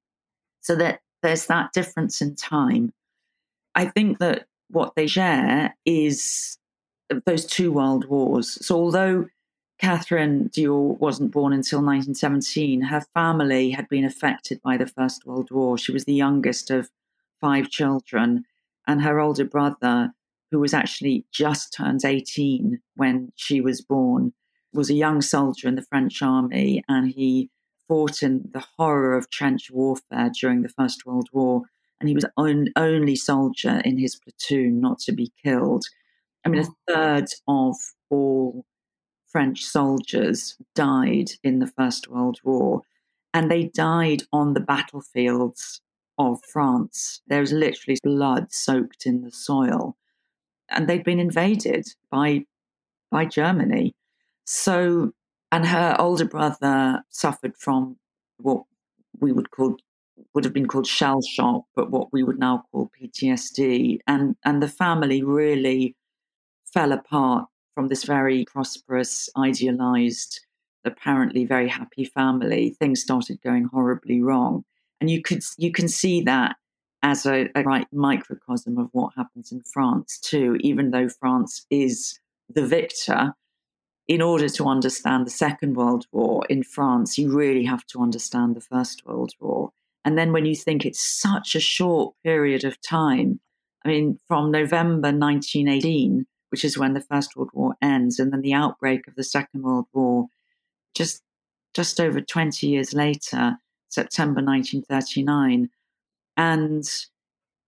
So 0.61 0.77
that 0.77 1.01
there's 1.23 1.47
that 1.47 1.73
difference 1.73 2.21
in 2.21 2.37
time. 2.37 2.93
I 3.75 3.87
think 3.87 4.19
that 4.19 4.47
what 4.69 4.95
they 4.95 5.07
share 5.07 5.77
is 5.85 6.59
those 7.27 7.45
two 7.47 7.73
world 7.73 8.07
wars. 8.07 8.65
So 8.65 8.77
although 8.77 9.27
Catherine 9.83 10.49
Dior 10.51 10.97
wasn't 11.01 11.33
born 11.33 11.53
until 11.53 11.81
1917. 11.81 12.83
Her 12.83 13.01
family 13.15 13.71
had 13.73 13.89
been 13.89 14.05
affected 14.05 14.63
by 14.63 14.77
the 14.77 14.87
First 14.87 15.27
World 15.27 15.51
War. 15.51 15.77
She 15.77 15.91
was 15.91 16.05
the 16.05 16.15
youngest 16.15 16.71
of 16.71 16.89
five 17.41 17.69
children, 17.69 18.45
and 18.87 19.03
her 19.03 19.21
older 19.21 19.45
brother, 19.45 20.13
who 20.51 20.59
was 20.59 20.75
actually 20.75 21.25
just 21.33 21.73
turned 21.73 22.05
18 22.05 22.81
when 22.97 23.33
she 23.37 23.61
was 23.61 23.81
born, 23.81 24.33
was 24.73 24.91
a 24.91 24.95
young 24.95 25.21
soldier 25.21 25.69
in 25.69 25.75
the 25.75 25.83
French 25.83 26.23
army 26.23 26.83
and 26.89 27.11
he 27.13 27.51
fought 27.89 28.23
in 28.23 28.49
the 28.53 28.65
horror 28.79 29.17
of 29.17 29.31
trench 29.31 29.71
warfare 29.71 30.31
during 30.41 30.63
the 30.63 30.69
First 30.69 31.05
World 31.05 31.29
War. 31.33 31.63
And 32.01 32.09
he 32.09 32.15
was 32.15 32.25
the 32.25 32.73
only 32.77 33.15
soldier 33.15 33.81
in 33.85 33.99
his 33.99 34.17
platoon 34.17 34.81
not 34.81 34.99
to 35.01 35.13
be 35.13 35.33
killed. 35.45 35.85
I 36.45 36.49
mean, 36.49 36.63
a 36.63 36.93
third 36.93 37.29
of 37.47 37.77
all 38.11 38.65
French 39.29 39.65
soldiers 39.65 40.57
died 40.75 41.31
in 41.45 41.61
the 41.61 41.67
First 41.67 42.09
World 42.09 42.39
War, 42.43 42.83
and 43.33 43.51
they 43.51 43.65
died 43.65 44.25
on 44.33 44.55
the 44.55 44.61
battlefields 44.61 45.81
of 46.19 46.45
France. 46.45 47.23
There 47.27 47.41
was 47.41 47.53
literally 47.53 47.99
blood 48.03 48.53
soaked 48.53 49.07
in 49.07 49.23
the 49.23 49.31
soil, 49.31 49.97
and 50.69 50.89
they'd 50.89 51.05
been 51.05 51.21
invaded 51.21 51.87
by 52.11 52.47
by 53.11 53.25
Germany. 53.27 53.95
So, 54.45 55.13
and 55.51 55.67
her 55.67 55.97
older 55.99 56.25
brother 56.25 57.03
suffered 57.11 57.57
from 57.57 57.97
what 58.39 58.65
we 59.21 59.33
would 59.33 59.51
call 59.51 59.77
would 60.35 60.45
have 60.45 60.55
been 60.55 60.69
called 60.69 60.87
shell 60.87 61.21
shock, 61.23 61.65
but 61.75 61.91
what 61.91 62.13
we 62.13 62.23
would 62.23 62.39
now 62.39 62.65
call 62.71 62.91
PTSD. 63.01 63.99
And 64.07 64.37
and 64.45 64.63
the 64.63 64.69
family 64.69 65.23
really 65.23 65.97
fell 66.73 66.93
apart 66.93 67.47
from 67.75 67.89
this 67.89 68.05
very 68.05 68.45
prosperous, 68.45 69.29
idealized, 69.37 70.41
apparently 70.85 71.45
very 71.45 71.69
happy 71.69 72.05
family. 72.05 72.77
Things 72.79 73.03
started 73.03 73.41
going 73.43 73.65
horribly 73.65 74.21
wrong. 74.21 74.65
And 75.03 75.11
you 75.11 75.21
could 75.21 75.43
you 75.57 75.73
can 75.73 75.89
see 75.89 76.21
that 76.23 76.55
as 77.03 77.27
a, 77.27 77.49
a 77.57 77.65
right 77.65 77.89
microcosm 77.93 78.79
of 78.79 78.89
what 78.93 79.13
happens 79.17 79.51
in 79.51 79.61
France 79.63 80.17
too, 80.21 80.57
even 80.61 80.93
though 80.93 81.09
France 81.09 81.67
is 81.71 82.21
the 82.49 82.65
victor 82.65 83.35
in 84.07 84.23
order 84.23 84.49
to 84.49 84.69
understand 84.69 85.27
the 85.27 85.31
Second 85.33 85.75
World 85.75 86.07
War 86.13 86.47
in 86.49 86.63
France, 86.63 87.19
you 87.19 87.37
really 87.37 87.65
have 87.65 87.85
to 87.89 88.01
understand 88.01 88.55
the 88.55 88.61
First 88.61 89.05
World 89.05 89.33
War. 89.41 89.73
And 90.05 90.17
then 90.17 90.33
when 90.33 90.47
you 90.47 90.55
think 90.55 90.87
it's 90.87 91.03
such 91.21 91.57
a 91.57 91.61
short 91.61 92.15
period 92.23 92.63
of 92.63 92.81
time, 92.81 93.41
I 93.85 93.89
mean, 93.89 94.21
from 94.29 94.53
November 94.53 95.09
1918, 95.09 96.27
which 96.51 96.65
is 96.65 96.79
when 96.79 96.95
the 96.95 97.01
First 97.01 97.35
World 97.35 97.51
War 97.53 97.75
ends, 97.83 98.21
and 98.21 98.33
then 98.33 98.43
the 98.43 98.55
outbreak 98.55 99.09
of 99.09 99.17
the 99.17 99.25
Second 99.25 99.63
World 99.65 99.87
War, 99.93 100.29
just 100.95 101.25
just 101.75 101.99
over 101.99 102.21
20 102.21 102.69
years 102.69 102.95
later, 102.95 103.57
September 103.93 104.43
1939. 104.43 105.69
And 106.37 106.85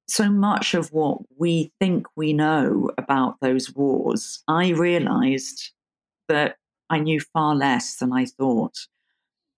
so 0.09 0.29
much 0.29 0.75
of 0.75 0.93
what 0.93 1.19
we 1.39 1.73
think 1.81 2.07
we 2.17 2.33
know 2.33 2.91
about 2.99 3.37
those 3.41 3.75
wars, 3.75 4.43
I 4.49 4.71
realized 4.71 5.71
that 6.29 6.57
I 6.91 6.99
knew 6.99 7.21
far 7.21 7.55
less 7.55 7.97
than 7.97 8.13
I 8.13 8.27
thought. 8.27 8.87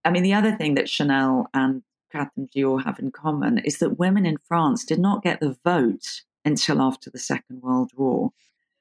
I 0.05 0.11
mean, 0.11 0.23
the 0.23 0.35
other 0.35 0.55
thing 0.55 0.75
that 0.75 0.89
Chanel 0.89 1.49
and 1.55 1.83
Catherine 2.13 2.49
Dior 2.55 2.85
have 2.85 2.99
in 2.99 3.11
common 3.11 3.59
is 3.59 3.79
that 3.79 3.99
women 3.99 4.25
in 4.25 4.39
France 4.47 4.85
did 4.85 4.99
not 4.99 5.23
get 5.23 5.41
the 5.41 5.57
vote 5.65 6.23
until 6.45 6.81
after 6.81 7.11
the 7.11 7.19
Second 7.19 7.63
World 7.63 7.91
War. 7.97 8.33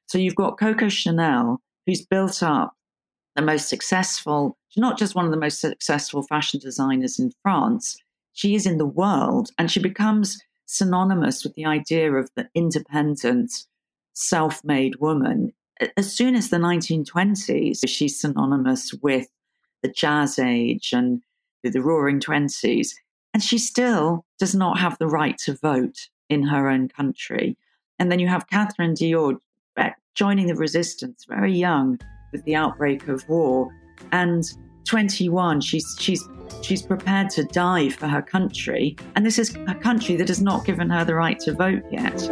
So 0.08 0.17
you've 0.19 0.36
got 0.36 0.60
Coco 0.60 0.88
Chanel, 0.88 1.62
who's 1.86 2.06
built 2.06 2.43
up 2.43 2.76
the 3.36 3.41
most 3.41 3.69
successful, 3.69 4.58
not 4.78 4.98
just 4.98 5.15
one 5.15 5.26
of 5.26 5.32
the 5.32 5.38
most 5.38 5.60
successful 5.60 6.24
fashion 6.24 6.60
designers 6.60 7.19
in 7.19 7.32
France, 7.41 7.98
she 8.34 8.56
is 8.56 8.65
in 8.65 8.78
the 8.78 8.86
world, 8.86 9.50
and 9.58 9.71
she 9.71 9.80
becomes 9.80 10.41
synonymous 10.65 11.43
with 11.43 11.54
the 11.56 11.65
idea 11.65 12.12
of 12.13 12.30
the 12.36 12.50
independent, 12.54 13.52
self 14.13 14.63
made 14.63 14.95
woman 14.98 15.54
as 15.98 16.13
soon 16.13 16.36
as 16.36 16.50
the 16.50 16.58
1920s, 16.58 17.88
she's 17.88 18.19
synonymous 18.19 18.93
with 19.02 19.28
the 19.82 19.89
jazz 19.89 20.39
age 20.39 20.93
and 20.93 21.21
the 21.63 21.82
roaring 21.82 22.19
20s. 22.19 22.91
And 23.34 23.43
she 23.43 23.58
still 23.58 24.26
does 24.39 24.56
not 24.56 24.80
have 24.80 24.98
the 24.98 25.08
right 25.08 25.38
to 25.39 25.54
vote 25.54 26.10
in 26.30 26.43
her 26.43 26.69
own 26.69 26.88
country. 26.88 27.58
And 28.00 28.12
then 28.12 28.19
you 28.19 28.28
have 28.28 28.50
Catherine 28.50 28.93
Dior 28.93 29.38
joining 30.15 30.48
the 30.48 30.56
resistance 30.56 31.26
very 31.28 31.52
young 31.52 32.00
with 32.36 32.43
the 32.43 32.56
outbreak 32.56 33.08
of 33.08 33.28
war. 33.30 33.74
And 34.12 34.43
21, 34.84 35.62
she's, 35.62 35.95
she's, 35.98 36.21
she's 36.62 36.82
prepared 36.82 37.30
to 37.30 37.45
die 37.45 37.88
for 37.89 38.08
her 38.08 38.21
country. 38.21 38.98
And 39.15 39.26
this 39.26 39.39
is 39.39 39.56
a 39.67 39.76
country 39.76 40.17
that 40.17 40.28
has 40.28 40.41
not 40.41 40.65
given 40.65 40.89
her 40.89 41.06
the 41.06 41.15
right 41.15 41.39
to 41.39 41.54
vote 41.54 41.84
yet. 41.89 42.30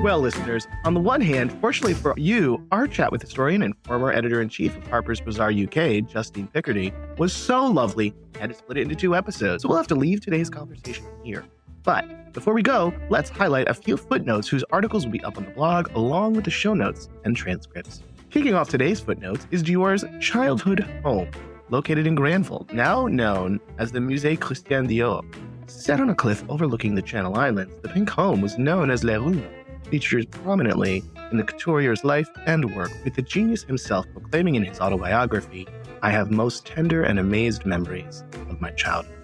Well, 0.00 0.20
listeners, 0.20 0.68
on 0.84 0.94
the 0.94 1.00
one 1.00 1.20
hand, 1.20 1.52
fortunately 1.60 1.94
for 1.94 2.14
you, 2.16 2.64
our 2.70 2.86
chat 2.86 3.10
with 3.10 3.20
historian 3.20 3.62
and 3.62 3.74
former 3.82 4.12
editor 4.12 4.40
in 4.40 4.48
chief 4.48 4.76
of 4.76 4.86
Harper's 4.86 5.20
Bazaar 5.20 5.50
UK, 5.50 6.06
Justine 6.06 6.48
Picardie, 6.54 6.94
was 7.18 7.32
so 7.32 7.66
lovely, 7.66 8.14
I 8.36 8.38
had 8.38 8.50
to 8.50 8.56
split 8.56 8.78
it 8.78 8.82
into 8.82 8.94
two 8.94 9.16
episodes. 9.16 9.64
So 9.64 9.68
we'll 9.68 9.76
have 9.76 9.88
to 9.88 9.96
leave 9.96 10.20
today's 10.20 10.48
conversation 10.48 11.04
here. 11.24 11.44
But 11.82 12.32
before 12.32 12.54
we 12.54 12.62
go, 12.62 12.92
let's 13.08 13.30
highlight 13.30 13.68
a 13.68 13.74
few 13.74 13.96
footnotes 13.96 14.48
whose 14.48 14.64
articles 14.70 15.04
will 15.04 15.12
be 15.12 15.24
up 15.24 15.38
on 15.38 15.44
the 15.44 15.50
blog 15.50 15.90
along 15.94 16.34
with 16.34 16.44
the 16.44 16.50
show 16.50 16.74
notes 16.74 17.08
and 17.24 17.36
transcripts. 17.36 18.02
Kicking 18.30 18.54
off 18.54 18.68
today's 18.68 19.00
footnotes 19.00 19.46
is 19.50 19.62
Dior's 19.62 20.04
childhood 20.20 20.80
home, 21.02 21.30
located 21.70 22.06
in 22.06 22.14
Granville, 22.14 22.66
now 22.72 23.06
known 23.06 23.58
as 23.78 23.90
the 23.90 23.98
Musée 23.98 24.38
Christian 24.38 24.86
Dior. 24.86 25.24
Set 25.66 26.00
on 26.00 26.10
a 26.10 26.14
cliff 26.14 26.44
overlooking 26.48 26.94
the 26.94 27.02
Channel 27.02 27.36
Islands, 27.36 27.74
the 27.82 27.88
pink 27.88 28.08
home 28.10 28.40
was 28.40 28.58
known 28.58 28.90
as 28.90 29.02
Les 29.02 29.16
Rhumbs 29.16 29.42
features 29.90 30.24
prominently 30.24 31.02
in 31.32 31.36
the 31.36 31.42
couturier's 31.42 32.04
life 32.04 32.28
and 32.46 32.74
work, 32.76 32.90
with 33.04 33.14
the 33.14 33.22
genius 33.22 33.64
himself 33.64 34.06
proclaiming 34.12 34.54
in 34.54 34.64
his 34.64 34.80
autobiography, 34.80 35.66
I 36.02 36.10
have 36.10 36.30
most 36.30 36.64
tender 36.64 37.02
and 37.02 37.18
amazed 37.18 37.66
memories 37.66 38.24
of 38.48 38.60
my 38.60 38.70
childhood. 38.70 39.19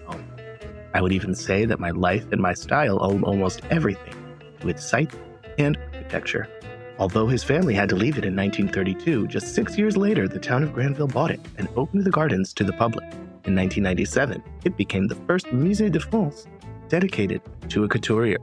I 0.97 1.01
would 1.01 1.13
even 1.13 1.35
say 1.35 1.65
that 1.65 1.79
my 1.79 1.91
life 1.91 2.25
and 2.31 2.41
my 2.41 2.55
style 2.55 2.97
owe 2.99 3.21
almost 3.21 3.61
everything 3.69 4.15
to 4.61 4.69
its 4.69 4.83
site 4.83 5.13
and 5.59 5.77
architecture. 5.93 6.49
Although 6.97 7.27
his 7.27 7.43
family 7.43 7.75
had 7.75 7.87
to 7.89 7.95
leave 7.95 8.17
it 8.17 8.25
in 8.25 8.35
1932, 8.35 9.27
just 9.27 9.53
six 9.53 9.77
years 9.77 9.95
later, 9.95 10.27
the 10.27 10.39
town 10.39 10.63
of 10.63 10.73
Granville 10.73 11.07
bought 11.07 11.29
it 11.29 11.39
and 11.59 11.69
opened 11.75 12.03
the 12.03 12.09
gardens 12.09 12.51
to 12.55 12.63
the 12.63 12.73
public. 12.73 13.03
In 13.45 13.55
1997, 13.55 14.41
it 14.65 14.75
became 14.75 15.05
the 15.05 15.21
first 15.27 15.45
Musée 15.47 15.91
de 15.91 15.99
France 15.99 16.47
dedicated 16.89 17.43
to 17.69 17.83
a 17.83 17.87
couturier. 17.87 18.39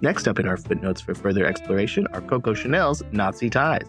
Next 0.00 0.26
up 0.26 0.38
in 0.38 0.48
our 0.48 0.56
footnotes 0.56 1.02
for 1.02 1.14
further 1.14 1.44
exploration 1.44 2.06
are 2.14 2.22
Coco 2.22 2.54
Chanel's 2.54 3.02
Nazi 3.12 3.50
ties. 3.50 3.84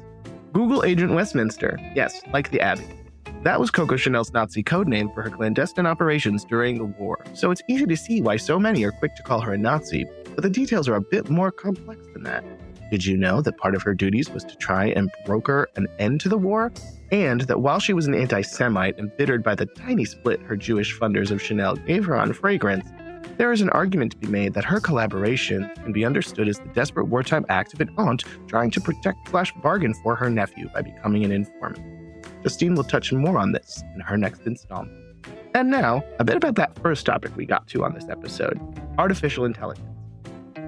Google 0.51 0.83
Agent 0.83 1.13
Westminster, 1.13 1.79
yes, 1.95 2.21
like 2.33 2.51
the 2.51 2.59
Abbey. 2.59 3.00
That 3.43 3.59
was 3.59 3.71
Coco 3.71 3.97
Chanel's 3.97 4.31
Nazi 4.33 4.61
code 4.61 4.87
name 4.87 5.09
for 5.09 5.23
her 5.23 5.31
clandestine 5.31 5.87
operations 5.87 6.45
during 6.45 6.77
the 6.77 6.85
war, 6.85 7.25
so 7.33 7.49
it's 7.49 7.63
easy 7.67 7.87
to 7.87 7.97
see 7.97 8.21
why 8.21 8.37
so 8.37 8.59
many 8.59 8.83
are 8.83 8.91
quick 8.91 9.15
to 9.15 9.23
call 9.23 9.41
her 9.41 9.53
a 9.53 9.57
Nazi, 9.57 10.05
but 10.35 10.43
the 10.43 10.49
details 10.49 10.87
are 10.87 10.93
a 10.93 11.01
bit 11.01 11.27
more 11.27 11.51
complex 11.51 12.05
than 12.13 12.21
that. 12.21 12.43
Did 12.91 13.03
you 13.03 13.17
know 13.17 13.41
that 13.41 13.57
part 13.57 13.73
of 13.73 13.81
her 13.81 13.95
duties 13.95 14.29
was 14.29 14.43
to 14.43 14.55
try 14.57 14.89
and 14.89 15.09
broker 15.25 15.67
an 15.75 15.87
end 15.97 16.21
to 16.21 16.29
the 16.29 16.37
war? 16.37 16.71
And 17.11 17.41
that 17.41 17.61
while 17.61 17.79
she 17.79 17.93
was 17.93 18.05
an 18.05 18.13
anti 18.13 18.43
Semite, 18.43 18.99
embittered 18.99 19.43
by 19.43 19.55
the 19.55 19.65
tiny 19.65 20.05
split 20.05 20.39
her 20.43 20.55
Jewish 20.55 20.95
funders 20.99 21.31
of 21.31 21.41
Chanel 21.41 21.77
gave 21.77 22.05
her 22.05 22.15
on 22.15 22.33
fragrance, 22.33 22.87
there 23.37 23.51
is 23.51 23.61
an 23.61 23.69
argument 23.71 24.11
to 24.11 24.17
be 24.19 24.27
made 24.27 24.53
that 24.53 24.65
her 24.65 24.79
collaboration 24.79 25.67
can 25.77 25.91
be 25.91 26.05
understood 26.05 26.47
as 26.47 26.59
the 26.59 26.69
desperate 26.75 27.05
wartime 27.05 27.47
act 27.49 27.73
of 27.73 27.81
an 27.81 27.89
aunt 27.97 28.23
trying 28.45 28.69
to 28.69 28.81
protect 28.81 29.29
slash 29.29 29.51
bargain 29.63 29.95
for 30.03 30.15
her 30.15 30.29
nephew 30.29 30.69
by 30.75 30.83
becoming 30.83 31.25
an 31.25 31.31
informant. 31.31 32.00
Justine 32.43 32.75
will 32.75 32.83
touch 32.83 33.11
more 33.13 33.37
on 33.37 33.51
this 33.51 33.83
in 33.95 34.01
her 34.01 34.17
next 34.17 34.45
installment. 34.47 34.97
And 35.53 35.69
now, 35.69 36.03
a 36.19 36.23
bit 36.23 36.37
about 36.37 36.55
that 36.55 36.77
first 36.79 37.05
topic 37.05 37.35
we 37.35 37.45
got 37.45 37.67
to 37.67 37.83
on 37.83 37.93
this 37.93 38.07
episode 38.09 38.59
artificial 38.97 39.45
intelligence. 39.45 39.87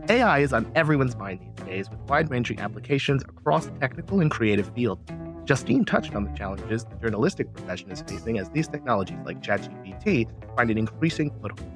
AI 0.09 0.39
is 0.39 0.53
on 0.53 0.69
everyone's 0.75 1.15
mind 1.15 1.39
these 1.39 1.65
days 1.65 1.89
with 1.89 1.99
wide 2.09 2.29
ranging 2.29 2.59
applications 2.59 3.23
across 3.23 3.69
technical 3.79 4.19
and 4.19 4.29
creative 4.29 4.73
fields. 4.73 5.01
Justine 5.45 5.85
touched 5.85 6.15
on 6.15 6.25
the 6.25 6.37
challenges 6.37 6.85
the 6.85 6.95
journalistic 6.95 7.53
profession 7.53 7.91
is 7.91 8.01
facing 8.01 8.37
as 8.37 8.49
these 8.49 8.67
technologies 8.67 9.17
like 9.25 9.41
ChatGPT 9.41 10.27
find 10.55 10.69
an 10.69 10.77
increasing 10.77 11.31
foothold. 11.41 11.69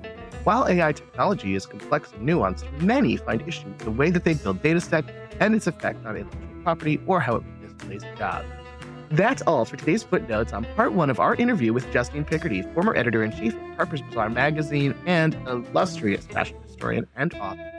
While 0.43 0.67
AI 0.67 0.91
technology 0.93 1.55
is 1.55 1.65
complex 1.65 2.11
and 2.13 2.27
nuanced, 2.27 2.81
many 2.81 3.17
find 3.17 3.41
issues 3.47 3.65
with 3.65 3.79
the 3.79 3.91
way 3.91 4.09
that 4.11 4.23
they 4.23 4.33
build 4.33 4.61
data 4.61 4.79
sets 4.79 5.09
and 5.39 5.55
its 5.55 5.67
effect 5.67 6.05
on 6.05 6.15
intellectual 6.15 6.63
property 6.63 7.01
or 7.07 7.19
how 7.19 7.37
it 7.37 7.43
displays 7.61 8.03
a 8.03 8.15
job. 8.15 8.45
That's 9.09 9.41
all 9.43 9.63
for 9.63 9.77
today's 9.77 10.03
footnotes 10.03 10.51
on 10.51 10.65
part 10.75 10.91
one 10.91 11.09
of 11.09 11.19
our 11.19 11.33
interview 11.35 11.71
with 11.71 11.89
Justine 11.91 12.25
Picardie, 12.25 12.71
former 12.73 12.95
editor 12.95 13.23
in 13.23 13.31
chief 13.31 13.55
of 13.55 13.61
Harper's 13.77 14.01
Bazaar 14.01 14.29
magazine 14.29 14.93
and 15.05 15.35
illustrious 15.47 16.25
fashion 16.25 16.57
historian 16.61 17.07
and 17.15 17.33
author. 17.35 17.71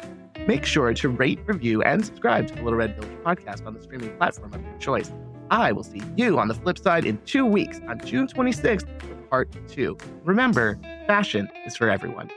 Make 0.46 0.64
sure 0.64 0.94
to 0.94 1.08
rate, 1.10 1.40
review, 1.44 1.82
and 1.82 2.04
subscribe 2.04 2.48
to 2.48 2.54
the 2.54 2.62
Little 2.62 2.78
Red 2.78 2.96
Village 2.96 3.18
podcast 3.22 3.66
on 3.66 3.74
the 3.74 3.82
streaming 3.82 4.16
platform 4.16 4.54
of 4.54 4.62
your 4.62 4.78
choice. 4.78 5.12
I 5.50 5.72
will 5.72 5.82
see 5.82 6.00
you 6.16 6.38
on 6.38 6.48
the 6.48 6.54
flip 6.54 6.78
side 6.78 7.04
in 7.04 7.18
two 7.26 7.44
weeks 7.44 7.78
on 7.86 8.00
June 8.00 8.26
26th 8.26 8.86
for 9.02 9.14
part 9.28 9.54
two. 9.68 9.98
Remember, 10.24 10.78
fashion 11.06 11.48
is 11.66 11.76
for 11.76 11.90
everyone. 11.90 12.30